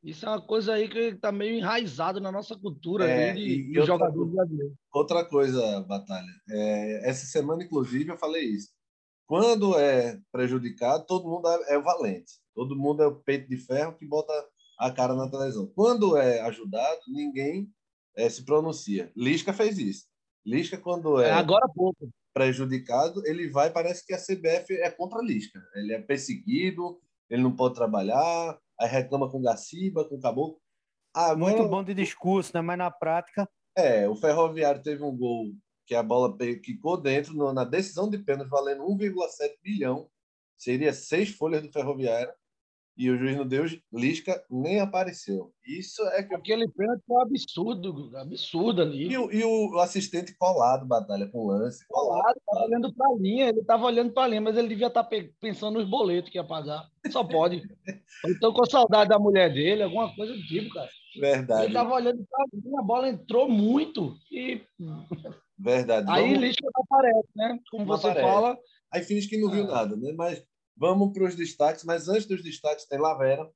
[0.04, 3.72] Isso é uma coisa aí que está meio enraizado na nossa cultura é, de, e,
[3.72, 4.74] de jogador brasileiro.
[4.92, 6.28] Outra coisa, Batalha.
[6.50, 8.68] É, essa semana, inclusive, eu falei isso.
[9.26, 12.32] Quando é prejudicado, todo mundo é, é valente.
[12.54, 14.32] Todo mundo é o peito de ferro que bota
[14.78, 15.72] a cara na televisão.
[15.74, 17.66] Quando é ajudado, ninguém
[18.14, 19.10] é, se pronuncia.
[19.16, 20.04] Lisca fez isso.
[20.44, 22.10] Lisca, quando é, é agora pouco.
[22.34, 25.58] prejudicado, ele vai, parece que a CBF é contra Lisca.
[25.74, 27.00] Ele é perseguido,
[27.30, 30.60] ele não pode trabalhar, aí reclama com Gaciba, com Caboclo.
[31.14, 32.60] Ah, Muito bom de discurso, né?
[32.60, 33.48] mas na prática.
[33.76, 35.52] É, o Ferroviário teve um gol
[35.86, 40.08] que a bola quicou dentro, na decisão de pênalti, valendo 1,7 bilhão.
[40.56, 42.32] Seria seis folhas do Ferroviário
[42.96, 45.52] e o juiz não deu, Lisca nem apareceu.
[45.66, 46.34] Isso é que.
[46.34, 49.08] Aquele pênalti foi absurdo, absurdo ali.
[49.08, 51.84] E o, e o assistente colado, batalha com lance.
[51.88, 54.86] Colado, estava olhando para a linha, ele estava olhando para a linha, mas ele devia
[54.86, 56.88] estar tá pensando nos boletos que ia pagar.
[57.10, 57.62] Só pode.
[58.28, 60.88] então, com saudade da mulher dele, alguma coisa do tipo, cara.
[61.18, 61.62] Verdade.
[61.62, 64.60] Ele estava olhando para a linha, a bola entrou muito e.
[65.58, 66.06] Verdade.
[66.10, 66.40] Aí Vamos...
[66.40, 67.58] Lisca não aparece, né?
[67.70, 68.32] Como não você aparece.
[68.32, 68.58] fala.
[68.92, 69.74] Aí finge que não viu ah.
[69.74, 70.12] nada, né?
[70.16, 70.44] Mas
[70.76, 73.48] Vamos para os destaques, mas antes dos destaques tem Lavera.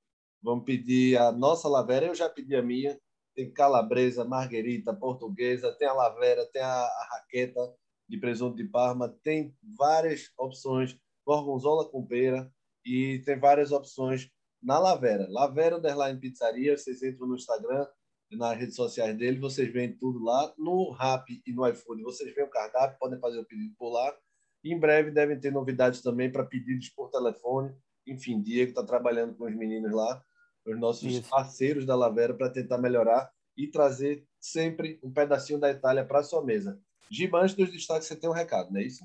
[0.42, 2.06] Vamos pedir a nossa Lavera.
[2.06, 2.98] Eu já pedi a minha.
[3.34, 7.60] Tem calabresa, marguerita, portuguesa, tem a Lavera, tem a, a raqueta
[8.08, 12.50] de presunto de Parma, tem várias opções, gorgonzola com pera
[12.84, 14.30] e tem várias opções
[14.62, 15.26] na Lavera.
[15.28, 17.86] Lavera Underline Pizzaria, vocês entram no Instagram,
[18.32, 20.52] nas redes sociais dele, vocês veem tudo lá.
[20.58, 24.14] No Rap e no iFood, vocês veem o cardápio, podem fazer o pedido por lá.
[24.64, 27.74] Em breve devem ter novidades também para pedidos por telefone.
[28.06, 30.22] Enfim, Diego está trabalhando com os meninos lá,
[30.66, 31.30] os nossos Isso.
[31.30, 36.44] parceiros da Lavera, para tentar melhorar e trazer sempre um pedacinho da Itália para sua
[36.44, 36.80] mesa.
[37.10, 39.04] Giba, antes dos destaques, você tem um recado, não é isso?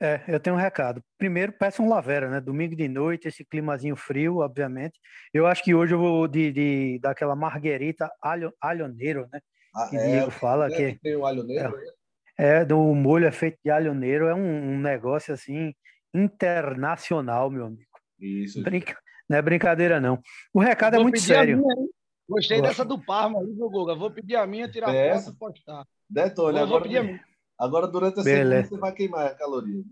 [0.00, 1.02] É, eu tenho um recado.
[1.16, 2.38] Primeiro, peça um Lavera, né?
[2.38, 5.00] Domingo de noite, esse climazinho frio, obviamente.
[5.32, 9.40] Eu acho que hoje eu vou de, de daquela marguerita alho, alhoneiro, né?
[9.74, 11.92] Ah, que é, Diego fala é, que, tem o alhoneiro, é,
[12.38, 15.74] é, do molho é feito de alho negro, é um, um negócio assim
[16.14, 17.90] internacional, meu amigo.
[18.18, 18.62] Isso.
[18.62, 18.96] Brinca...
[19.28, 20.20] Não é brincadeira, não.
[20.54, 21.58] O recado é muito sério.
[21.58, 21.88] Minha,
[22.28, 23.94] Gostei dessa do Parma aí, meu Guga.
[23.94, 25.86] Vou pedir a minha, tirar é foto e postar.
[26.08, 27.20] Detone, agora, vou pedir a minha.
[27.58, 29.82] agora durante a semana você vai queimar a caloria.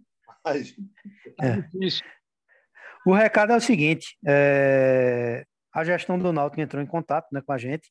[0.45, 0.75] Mas...
[1.43, 1.65] É.
[3.07, 5.45] O recado é o seguinte: é...
[5.73, 7.91] a gestão do Náutico entrou em contato né, com a gente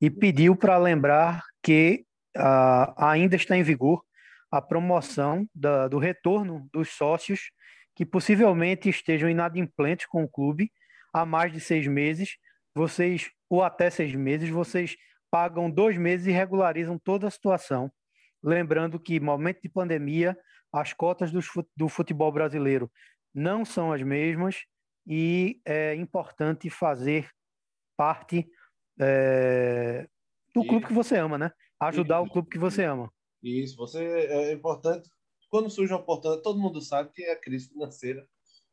[0.00, 2.04] e pediu para lembrar que
[2.36, 4.02] uh, ainda está em vigor
[4.50, 7.50] a promoção da, do retorno dos sócios
[7.94, 10.70] que possivelmente estejam inadimplentes com o clube
[11.12, 12.36] há mais de seis meses,
[12.74, 14.96] vocês, ou até seis meses, vocês
[15.30, 17.90] pagam dois meses e regularizam toda a situação.
[18.42, 20.38] Lembrando que, momento de pandemia,
[20.72, 21.32] as cotas
[21.76, 22.90] do futebol brasileiro
[23.34, 24.64] não são as mesmas
[25.06, 27.28] e é importante fazer
[27.96, 28.46] parte
[29.00, 30.06] é,
[30.54, 31.50] do clube que você ama, né?
[31.80, 33.12] Ajudar o clube que você ama.
[33.42, 35.08] Isso, você é importante.
[35.50, 38.26] Quando surge uma oportunidade, todo mundo sabe que a crise financeira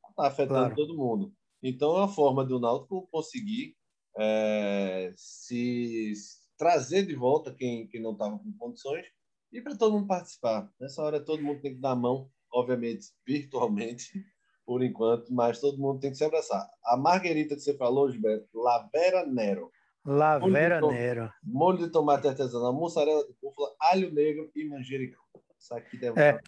[0.09, 0.75] está afetando claro.
[0.75, 1.33] todo mundo.
[1.61, 3.75] Então, é uma forma do Náutico conseguir
[4.17, 6.13] é, se
[6.57, 9.05] trazer de volta quem, quem não estava com condições
[9.51, 10.69] e para todo mundo participar.
[10.79, 14.23] Nessa hora, todo mundo tem que dar a mão, obviamente, virtualmente,
[14.65, 16.67] por enquanto, mas todo mundo tem que se abraçar.
[16.83, 19.71] A Marguerita que você falou, Gilberto, Lavera Nero.
[20.05, 21.33] Lavera molho Nero.
[21.43, 25.23] Molho de tomate artesanal, mussarela de búfala, alho negro e manjericão.
[25.59, 26.39] Isso aqui deve é.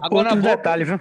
[0.00, 1.00] Agora, Outro detalhe, viu?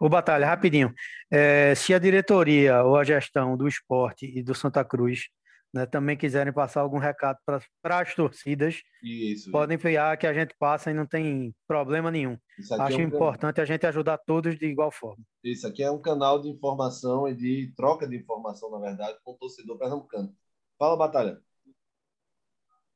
[0.00, 0.92] O Batalha, rapidinho.
[1.30, 5.28] É, se a diretoria ou a gestão do esporte e do Santa Cruz
[5.72, 10.54] né, também quiserem passar algum recado para as torcidas, Isso, podem enviar que a gente
[10.58, 12.38] passa e não tem problema nenhum.
[12.80, 13.64] Acho é um importante canal.
[13.64, 15.22] a gente ajudar todos de igual forma.
[15.44, 19.32] Isso aqui é um canal de informação e de troca de informação, na verdade, com
[19.32, 20.34] o torcedor pernambucano.
[20.78, 21.40] Fala, Batalha.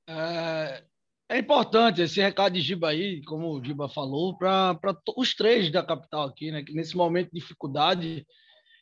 [0.08, 0.84] É,
[1.28, 4.78] é importante esse recado de Giba aí, como o Giba falou, para
[5.16, 6.62] os três da capital aqui, né?
[6.62, 8.26] Que nesse momento de dificuldade,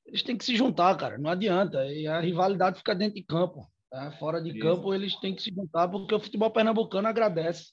[0.07, 1.19] eles têm que se juntar, cara.
[1.19, 1.85] Não adianta.
[1.87, 3.67] E a rivalidade fica dentro de campo.
[3.91, 4.13] Tá?
[4.13, 4.61] Fora de Isso.
[4.61, 7.73] campo, eles têm que se juntar, porque o futebol pernambucano agradece.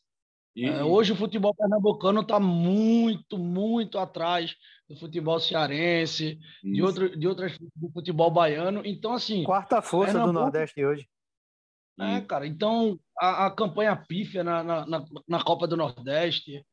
[0.56, 0.66] E...
[0.66, 4.56] É, hoje o futebol pernambucano está muito, muito atrás
[4.90, 8.82] do futebol cearense, de, outro, de outras do futebol baiano.
[8.84, 9.44] Então, assim.
[9.44, 10.34] Quarta força Pernambuco...
[10.34, 11.08] do Nordeste hoje.
[12.00, 12.48] É, cara.
[12.48, 16.66] Então, a, a campanha pífia na, na, na, Copa do Nordeste.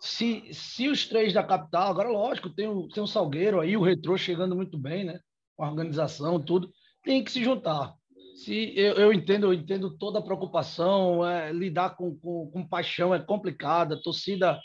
[0.00, 3.82] Se, se os três da capital, agora, lógico, tem o, tem o Salgueiro aí, o
[3.82, 5.20] Retrô chegando muito bem, né?
[5.56, 6.72] Com a organização, tudo.
[7.02, 7.94] Tem que se juntar.
[8.40, 13.14] Se eu, eu entendo, eu entendo toda a preocupação, é, lidar com, com, com, paixão
[13.14, 14.58] é complicado, a torcida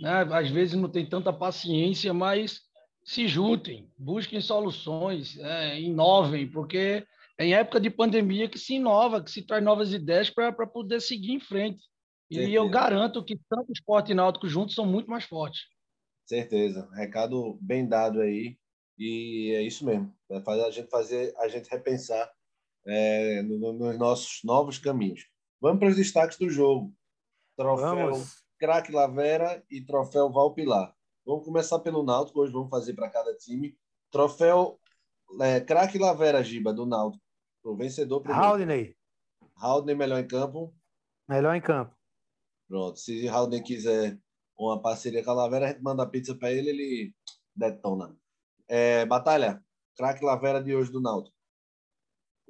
[0.00, 2.62] né, às vezes não tem tanta paciência, mas
[3.04, 7.06] se juntem, busquem soluções, é, inovem, porque
[7.38, 11.00] é em época de pandemia que se inova, que se traz novas ideias para poder
[11.00, 11.80] seguir em frente.
[12.28, 12.56] E Certeza.
[12.56, 15.60] eu garanto que tanto o esporte e náutico juntos são muito mais fortes.
[16.26, 16.90] Certeza.
[16.92, 18.56] Recado bem dado aí.
[18.98, 20.12] E é isso mesmo.
[20.28, 22.28] Vai fazer a gente fazer a gente repensar
[22.86, 25.26] é, no, nos nossos novos caminhos.
[25.60, 26.92] Vamos para os destaques do jogo.
[27.56, 28.22] Troféu
[28.58, 30.94] Craque Lavera e troféu Valpilar.
[31.24, 33.76] Vamos começar pelo Náutico, hoje vamos fazer para cada time.
[34.10, 34.78] Troféu
[35.40, 37.22] é, Craque Lavera, Giba, do Náutico.
[37.64, 38.22] O vencedor.
[38.28, 38.96] Haldney.
[39.56, 40.74] Haldney melhor em campo?
[41.28, 41.94] Melhor em campo.
[42.68, 42.98] Pronto.
[42.98, 44.18] Se Haldney quiser
[44.58, 47.14] uma parceria com a Lavera, a gente manda a pizza para ele, ele
[47.54, 48.16] detona.
[48.66, 49.62] É, Batalha,
[49.96, 51.36] craque Lavera de hoje do Náutico.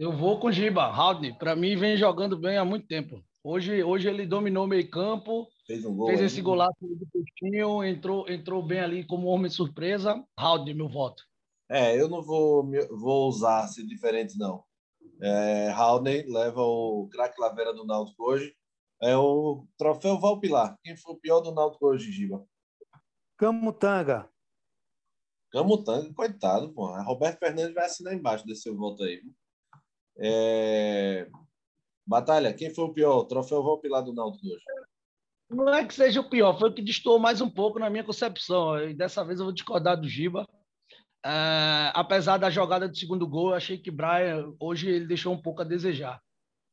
[0.02, 1.32] Eu vou com Giba, Haldney.
[1.32, 3.22] Para mim, vem jogando bem há muito tempo.
[3.40, 7.84] Hoje, hoje ele dominou o meio campo, fez, um gol fez esse golaço do Peixinho,
[7.84, 10.20] entrou, entrou bem ali como homem surpresa.
[10.36, 11.22] Haldney, meu voto.
[11.70, 14.64] É, eu não vou, vou usar ser diferente, não.
[15.22, 18.52] É, Haldney leva o craque Lavera do Náutico hoje.
[19.00, 20.76] É o troféu Valpilar.
[20.82, 22.44] Quem foi o pior do Náutico hoje, Giba?
[23.38, 24.28] Camutanga.
[25.52, 26.86] Camutanga, coitado, pô.
[27.02, 29.22] Roberto Fernandes vai assinar embaixo desse seu voto aí.
[30.18, 31.28] É...
[32.06, 33.24] Batalha, quem foi o pior?
[33.24, 34.64] Troféu Valpilar do Náutico hoje.
[35.50, 38.04] Não é que seja o pior, foi o que distorou mais um pouco na minha
[38.04, 38.80] concepção.
[38.82, 40.48] E dessa vez eu vou discordar do Giba.
[41.24, 45.40] É, apesar da jogada do segundo gol, eu achei que Brian hoje ele deixou um
[45.40, 46.20] pouco a desejar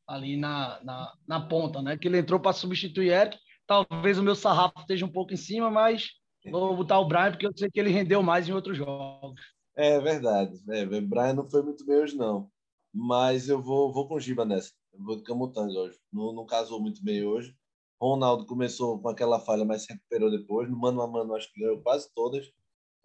[0.08, 1.98] ali na, na, na ponta, né?
[1.98, 3.38] Que ele entrou para substituir Eric.
[3.68, 6.10] Talvez o meu sarrafo esteja um pouco em cima, mas
[6.50, 9.40] vou botar o Brian porque eu sei que ele rendeu mais em outros jogos.
[9.76, 10.58] É verdade.
[10.70, 12.50] É, o Brian não foi muito bem hoje, não.
[12.94, 14.72] Mas eu vou, vou com o Giba nessa.
[14.92, 16.00] Eu vou de Camutanga hoje.
[16.12, 17.56] Não, não casou muito bem hoje.
[18.02, 20.70] Ronaldo começou com aquela falha, mas se recuperou depois.
[20.70, 22.50] No mano a mano, acho que ganhou quase todas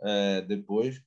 [0.03, 1.01] é, depois.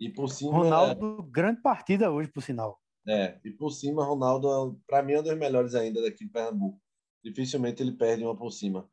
[0.00, 0.52] E por cima.
[0.52, 1.30] Ronaldo, é...
[1.30, 2.80] grande partida hoje, por sinal.
[3.06, 6.80] É, e por cima, Ronaldo, para mim, é um dos melhores ainda daqui de Pernambuco.
[7.22, 8.88] Dificilmente ele perde uma por cima.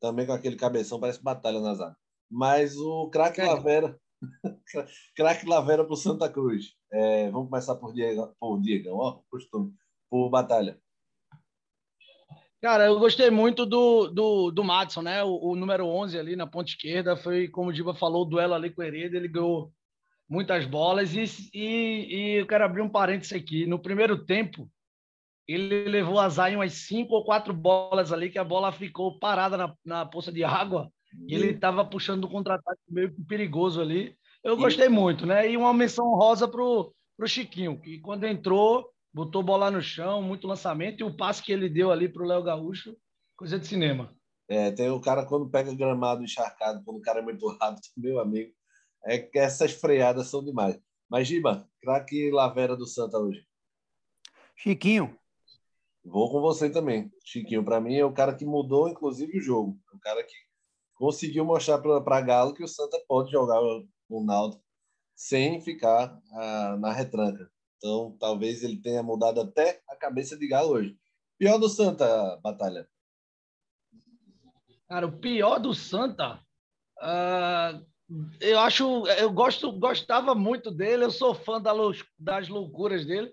[0.00, 1.96] Também com aquele cabeção, parece batalha na zaga.
[2.30, 3.98] Mas o craque Lavera.
[5.16, 6.74] Craque Lavera pro Santa Cruz.
[6.92, 9.72] É, vamos começar por Diego, por Diego, ó, costume.
[10.10, 10.78] Por batalha.
[12.64, 15.22] Cara, eu gostei muito do, do, do Madison, né?
[15.22, 17.14] O, o, número 11 ali na ponta esquerda.
[17.14, 19.18] Foi, como o Diba falou, o duelo ali com o Hereda.
[19.18, 19.70] Ele ganhou
[20.26, 21.14] muitas bolas.
[21.14, 23.66] E, e, e eu quero abrir um parênteses aqui.
[23.66, 24.66] No primeiro tempo,
[25.46, 29.58] ele levou azar em umas cinco ou quatro bolas ali, que a bola ficou parada
[29.58, 30.90] na, na poça de água.
[31.26, 34.16] E ele estava puxando um contra-ataque meio perigoso ali.
[34.42, 34.90] Eu gostei e...
[34.90, 35.50] muito, né?
[35.50, 40.46] E uma menção rosa pro, pro Chiquinho, que quando entrou, botou bola no chão, muito
[40.46, 42.96] lançamento, e o passe que ele deu ali pro Léo Gaúcho,
[43.36, 44.14] coisa de cinema.
[44.48, 48.20] É, tem o cara quando pega gramado encharcado, quando o cara é muito rápido, meu
[48.20, 48.52] amigo,
[49.04, 50.78] é que essas freadas são demais.
[51.08, 53.46] Mas, Giba, craque Lavera do Santa hoje.
[54.56, 55.16] Chiquinho.
[56.04, 57.10] Vou com você também.
[57.24, 59.78] Chiquinho, para mim, é o cara que mudou, inclusive, o jogo.
[59.92, 60.34] É o cara que
[60.94, 63.60] conseguiu mostrar para Galo que o Santa pode jogar
[64.08, 64.62] o Náutico
[65.14, 67.50] sem ficar ah, na retranca.
[67.76, 70.96] Então, talvez ele tenha mudado até a cabeça de Galo hoje.
[71.38, 72.88] Pior do Santa, Batalha?
[74.88, 76.40] Cara, o pior do Santa,
[76.98, 77.84] uh,
[78.40, 81.72] eu acho, eu gosto, gostava muito dele, eu sou fã da,
[82.18, 83.32] das loucuras dele,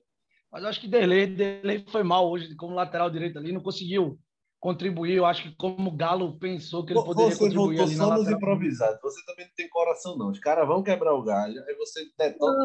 [0.51, 4.19] mas acho que Derlei, Derlei foi mal hoje como lateral direito ali, não conseguiu
[4.61, 5.15] contribuir.
[5.15, 8.29] Eu acho que como o Galo pensou que ele poderia você contribuir ali só nos
[8.29, 9.01] improvisados.
[9.01, 10.29] Você também não tem coração, não.
[10.29, 12.63] Os caras vão quebrar o galho, aí você detona.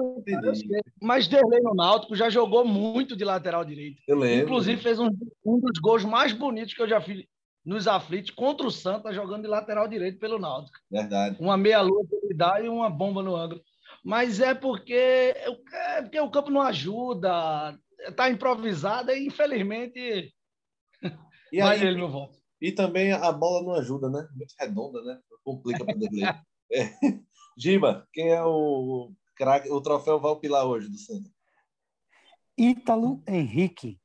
[1.03, 4.01] Mas Derlei no Náutico já jogou muito de lateral direito.
[4.07, 4.44] Eu lembro.
[4.44, 5.09] Inclusive fez um,
[5.44, 7.24] um dos gols mais bonitos que eu já fiz
[7.64, 10.78] nos aflitos contra o Santa, jogando de lateral direito pelo Náutico.
[10.88, 11.36] Verdade.
[11.40, 13.61] Uma meia-lua que ele dá e uma bomba no ângulo.
[14.05, 15.34] Mas é porque,
[15.72, 17.76] é porque o campo não ajuda,
[18.07, 20.32] está improvisado e, infelizmente,
[21.57, 22.38] e aí, ele não volta.
[22.61, 24.28] E também a bola não ajuda, né?
[24.34, 25.20] Muito redonda, né?
[25.44, 26.00] Complica para o
[26.72, 26.92] é.
[27.57, 31.30] Giba, quem é o craque, o troféu Valpilar hoje do Santos?
[32.57, 33.98] Ítalo Henrique.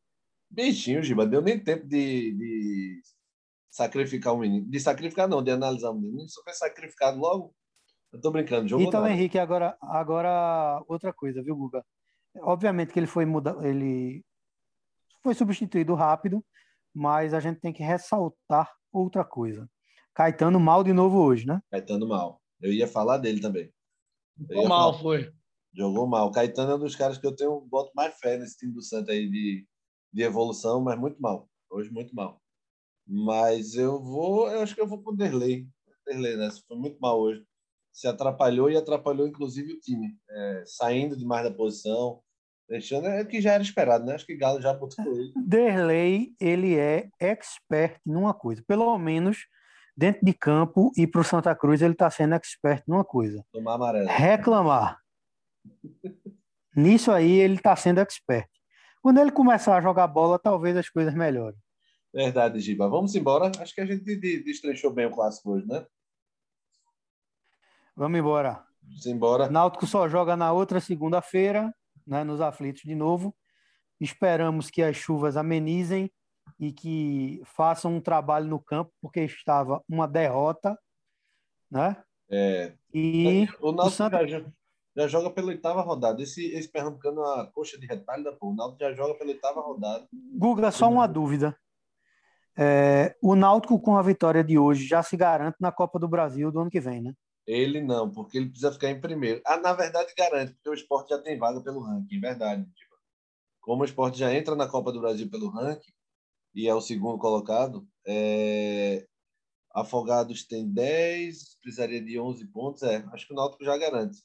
[0.50, 3.02] Bichinho, Giba, deu nem tempo de, de
[3.70, 4.70] sacrificar o menino.
[4.70, 6.28] De sacrificar, não, de analisar o menino.
[6.30, 7.56] Só foi sacrificado logo.
[8.12, 9.16] Eu tô brincando, jogou Ítalo nada.
[9.16, 11.86] Henrique, agora, agora outra coisa, viu, Guga?
[12.42, 14.24] Obviamente que ele foi muda, ele
[15.22, 16.44] foi substituído rápido,
[16.94, 19.70] mas a gente tem que ressaltar outra coisa.
[20.14, 21.62] Caetano mal de novo hoje, né?
[21.72, 22.42] Caetano mal.
[22.60, 23.72] Eu ia falar dele também.
[24.38, 25.04] Jogou mal, falar.
[25.04, 25.34] foi.
[25.74, 26.32] Jogou mal.
[26.32, 29.12] Caetano é um dos caras que eu tenho boto mais fé nesse time do Santa
[29.12, 29.66] aí de,
[30.14, 31.50] de evolução, mas muito mal.
[31.70, 32.42] Hoje muito mal.
[33.08, 35.68] Mas eu vou, eu acho que eu vou com o Derlei.
[36.06, 36.50] Derlei, né?
[36.68, 37.44] Foi muito mal hoje.
[37.92, 40.18] Se atrapalhou e atrapalhou inclusive o time.
[40.30, 42.22] É, saindo demais da posição,
[42.72, 44.16] Deixando é que já era esperado, né?
[44.16, 45.34] Acho que Galo já botou ele.
[45.46, 48.64] Derlei, ele é expert numa coisa.
[48.66, 49.40] Pelo menos
[49.96, 53.46] dentro de campo e para o Santa Cruz ele está sendo expert numa coisa.
[53.52, 54.08] Tomar amarelo.
[54.08, 55.02] Reclamar.
[56.74, 58.48] Nisso aí ele está sendo expert.
[59.02, 61.60] Quando ele começar a jogar bola, talvez as coisas melhorem.
[62.14, 62.88] Verdade, Giba.
[62.88, 63.52] Vamos embora.
[63.60, 65.86] Acho que a gente destrinchou bem o clássico hoje, né?
[67.98, 68.64] Vamos embora.
[68.82, 69.50] Vamos embora.
[69.50, 71.70] Náutico só joga na outra segunda-feira
[72.06, 73.36] né, nos aflitos de novo.
[74.00, 76.12] Esperamos que as chuvas amenizem
[76.60, 80.78] e que façam um trabalho no campo, porque estava uma derrota,
[81.70, 81.96] né?
[82.30, 82.74] É.
[82.94, 84.28] E o Náutico Santa...
[84.28, 84.44] já,
[84.96, 86.22] já, joga pela oitava rodada.
[86.22, 88.52] Esse, esse Pernambucano, a coxa de retalho da pô.
[88.52, 90.08] O Náutico já joga pela oitava rodada.
[90.38, 91.56] Guga, só uma dúvida.
[92.58, 96.52] É, o Náutico, com a vitória de hoje, já se garante na Copa do Brasil
[96.52, 97.14] do ano que vem, né?
[97.46, 99.42] Ele não, porque ele precisa ficar em primeiro.
[99.46, 102.64] Ah, na verdade, garante, porque o esporte já tem vaga pelo ranking, verdade.
[102.74, 102.96] Tipo,
[103.62, 105.92] como o esporte já entra na Copa do Brasil pelo ranking
[106.56, 109.08] e é o segundo colocado, é...
[109.74, 112.84] Afogados tem 10, precisaria de 11 pontos.
[112.84, 114.20] É, acho que o Náutico já garante.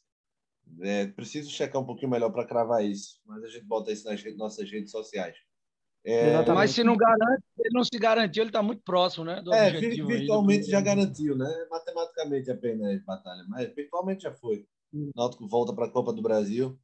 [0.80, 4.22] É, preciso checar um pouquinho melhor para cravar isso, mas a gente bota isso nas
[4.36, 5.36] nossas redes sociais.
[6.06, 6.40] É...
[6.52, 9.42] Mas se não garante, ele não se garantiu, ele está muito próximo, né?
[9.42, 11.66] Do é, virtualmente aí, já garantiu, né?
[11.68, 14.64] Matematicamente apenas batalha, mas virtualmente já foi.
[14.94, 15.10] Hum.
[15.12, 16.78] O Náutico volta para a Copa do Brasil,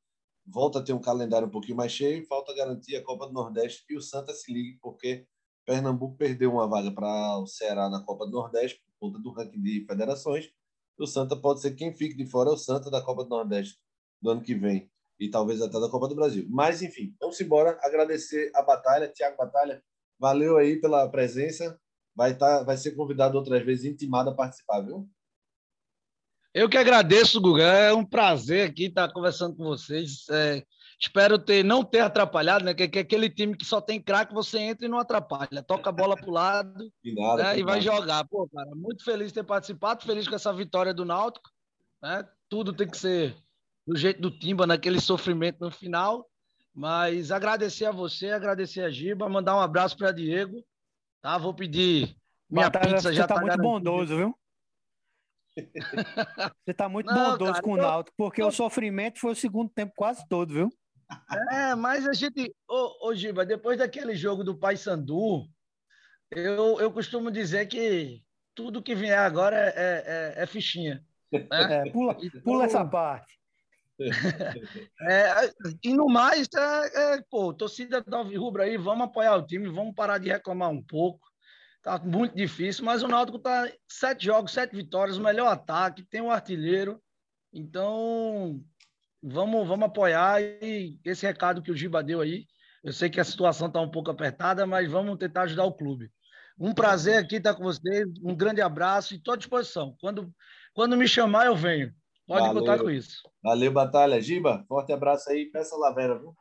[0.45, 3.85] volta a ter um calendário um pouquinho mais cheio, falta garantir a Copa do Nordeste
[3.89, 5.25] e o Santa se ligue, porque
[5.65, 9.63] Pernambuco perdeu uma vaga para o Ceará na Copa do Nordeste por conta do ranking
[9.63, 10.51] de federações.
[10.99, 13.79] O Santa pode ser quem fique de fora é o Santa da Copa do Nordeste
[14.21, 14.91] do ano que vem
[15.23, 16.45] e talvez até da Copa do Brasil.
[16.51, 17.79] Mas, enfim, vamos embora.
[17.83, 19.81] Agradecer a Batalha, Tiago Batalha.
[20.19, 21.79] Valeu aí pela presença.
[22.15, 25.09] Vai, tá, vai ser convidado outras vezes, intimado a participar, viu?
[26.53, 27.63] Eu que agradeço, Guga.
[27.63, 30.29] É um prazer aqui estar conversando com vocês.
[30.29, 30.65] É,
[31.01, 32.75] espero ter, não ter atrapalhado, né?
[32.75, 35.63] Que, que aquele time que só tem craque, você entra e não atrapalha.
[35.63, 37.59] Toca a bola para o lado e, nada, né?
[37.61, 38.27] e vai jogar.
[38.27, 41.49] Pô, cara, muito feliz de ter participado, feliz com essa vitória do Náutico.
[42.03, 42.29] Né?
[42.49, 43.37] Tudo tem que ser
[43.87, 46.29] do jeito do Timba, naquele sofrimento no final.
[46.75, 50.65] Mas agradecer a você, agradecer a Giba, mandar um abraço para Diego.
[51.21, 51.37] Tá?
[51.37, 52.17] Vou pedir
[52.49, 54.39] minha Batalha, pizza já tá, tá muito bondoso, viu?
[56.65, 58.49] Você tá muito Não, bondoso cara, com o Náutico, porque eu...
[58.49, 60.71] o sofrimento foi o segundo tempo quase todo, viu?
[61.51, 62.55] É, mas a gente.
[62.67, 65.47] Ô, ô Giba, depois daquele jogo do Paysandu,
[66.31, 68.23] eu, eu costumo dizer que
[68.55, 70.05] tudo que vier agora é, é,
[70.39, 71.05] é, é fichinha.
[71.31, 71.47] Né?
[71.53, 73.39] É, pula, pula essa parte.
[75.03, 79.69] É, e no mais, é, é, pô, torcida da Rubra aí, vamos apoiar o time,
[79.69, 81.21] vamos parar de reclamar um pouco.
[81.83, 86.21] Tá muito difícil, mas o Náutico tá sete jogos, sete vitórias, o melhor ataque, tem
[86.21, 87.03] um artilheiro.
[87.53, 88.65] Então,
[89.23, 92.47] vamos, vamos apoiar e esse recado que o Giba deu aí.
[92.85, 96.11] Eu sei que a situação está um pouco apertada, mas vamos tentar ajudar o clube.
[96.59, 99.97] Um prazer aqui estar com vocês, um grande abraço e estou à disposição.
[100.01, 100.33] Quando,
[100.73, 101.93] quando me chamar, eu venho.
[102.27, 102.61] Pode Valeu.
[102.61, 103.23] contar com isso.
[103.43, 104.21] Valeu, Batalha.
[104.21, 105.47] Giba, forte abraço aí.
[105.47, 106.35] Peça Lavera, viu?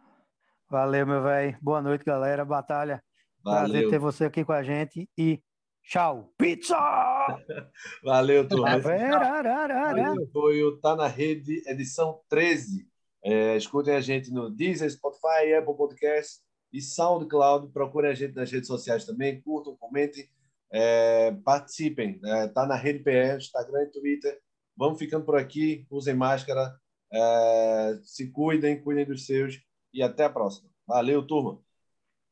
[0.69, 1.57] Valeu, meu velho.
[1.61, 2.45] Boa noite, galera.
[2.45, 3.03] Batalha.
[3.43, 3.71] Valeu.
[3.71, 5.41] Prazer ter você aqui com a gente e
[5.83, 6.31] tchau.
[6.37, 6.77] Pizza!
[8.03, 8.79] Valeu, turma.
[8.79, 12.87] Valeu, foi o Tá na Rede, edição 13.
[13.23, 16.39] É, escutem a gente no Deezer, Spotify, Apple Podcast
[16.71, 17.71] e SoundCloud.
[17.71, 19.41] Procurem a gente nas redes sociais também.
[19.41, 20.29] Curtam, comentem,
[20.71, 22.19] é, participem.
[22.23, 24.39] É, tá na Rede PE, Instagram e Twitter.
[24.75, 25.85] Vamos ficando por aqui.
[25.89, 26.75] Usem máscara.
[27.11, 29.61] É, se cuidem, cuidem dos seus.
[29.93, 30.69] E até a próxima.
[30.87, 31.59] Valeu, turma.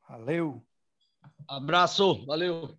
[0.07, 0.65] Valeu.
[1.47, 2.25] Abraço.
[2.25, 2.77] Valeu.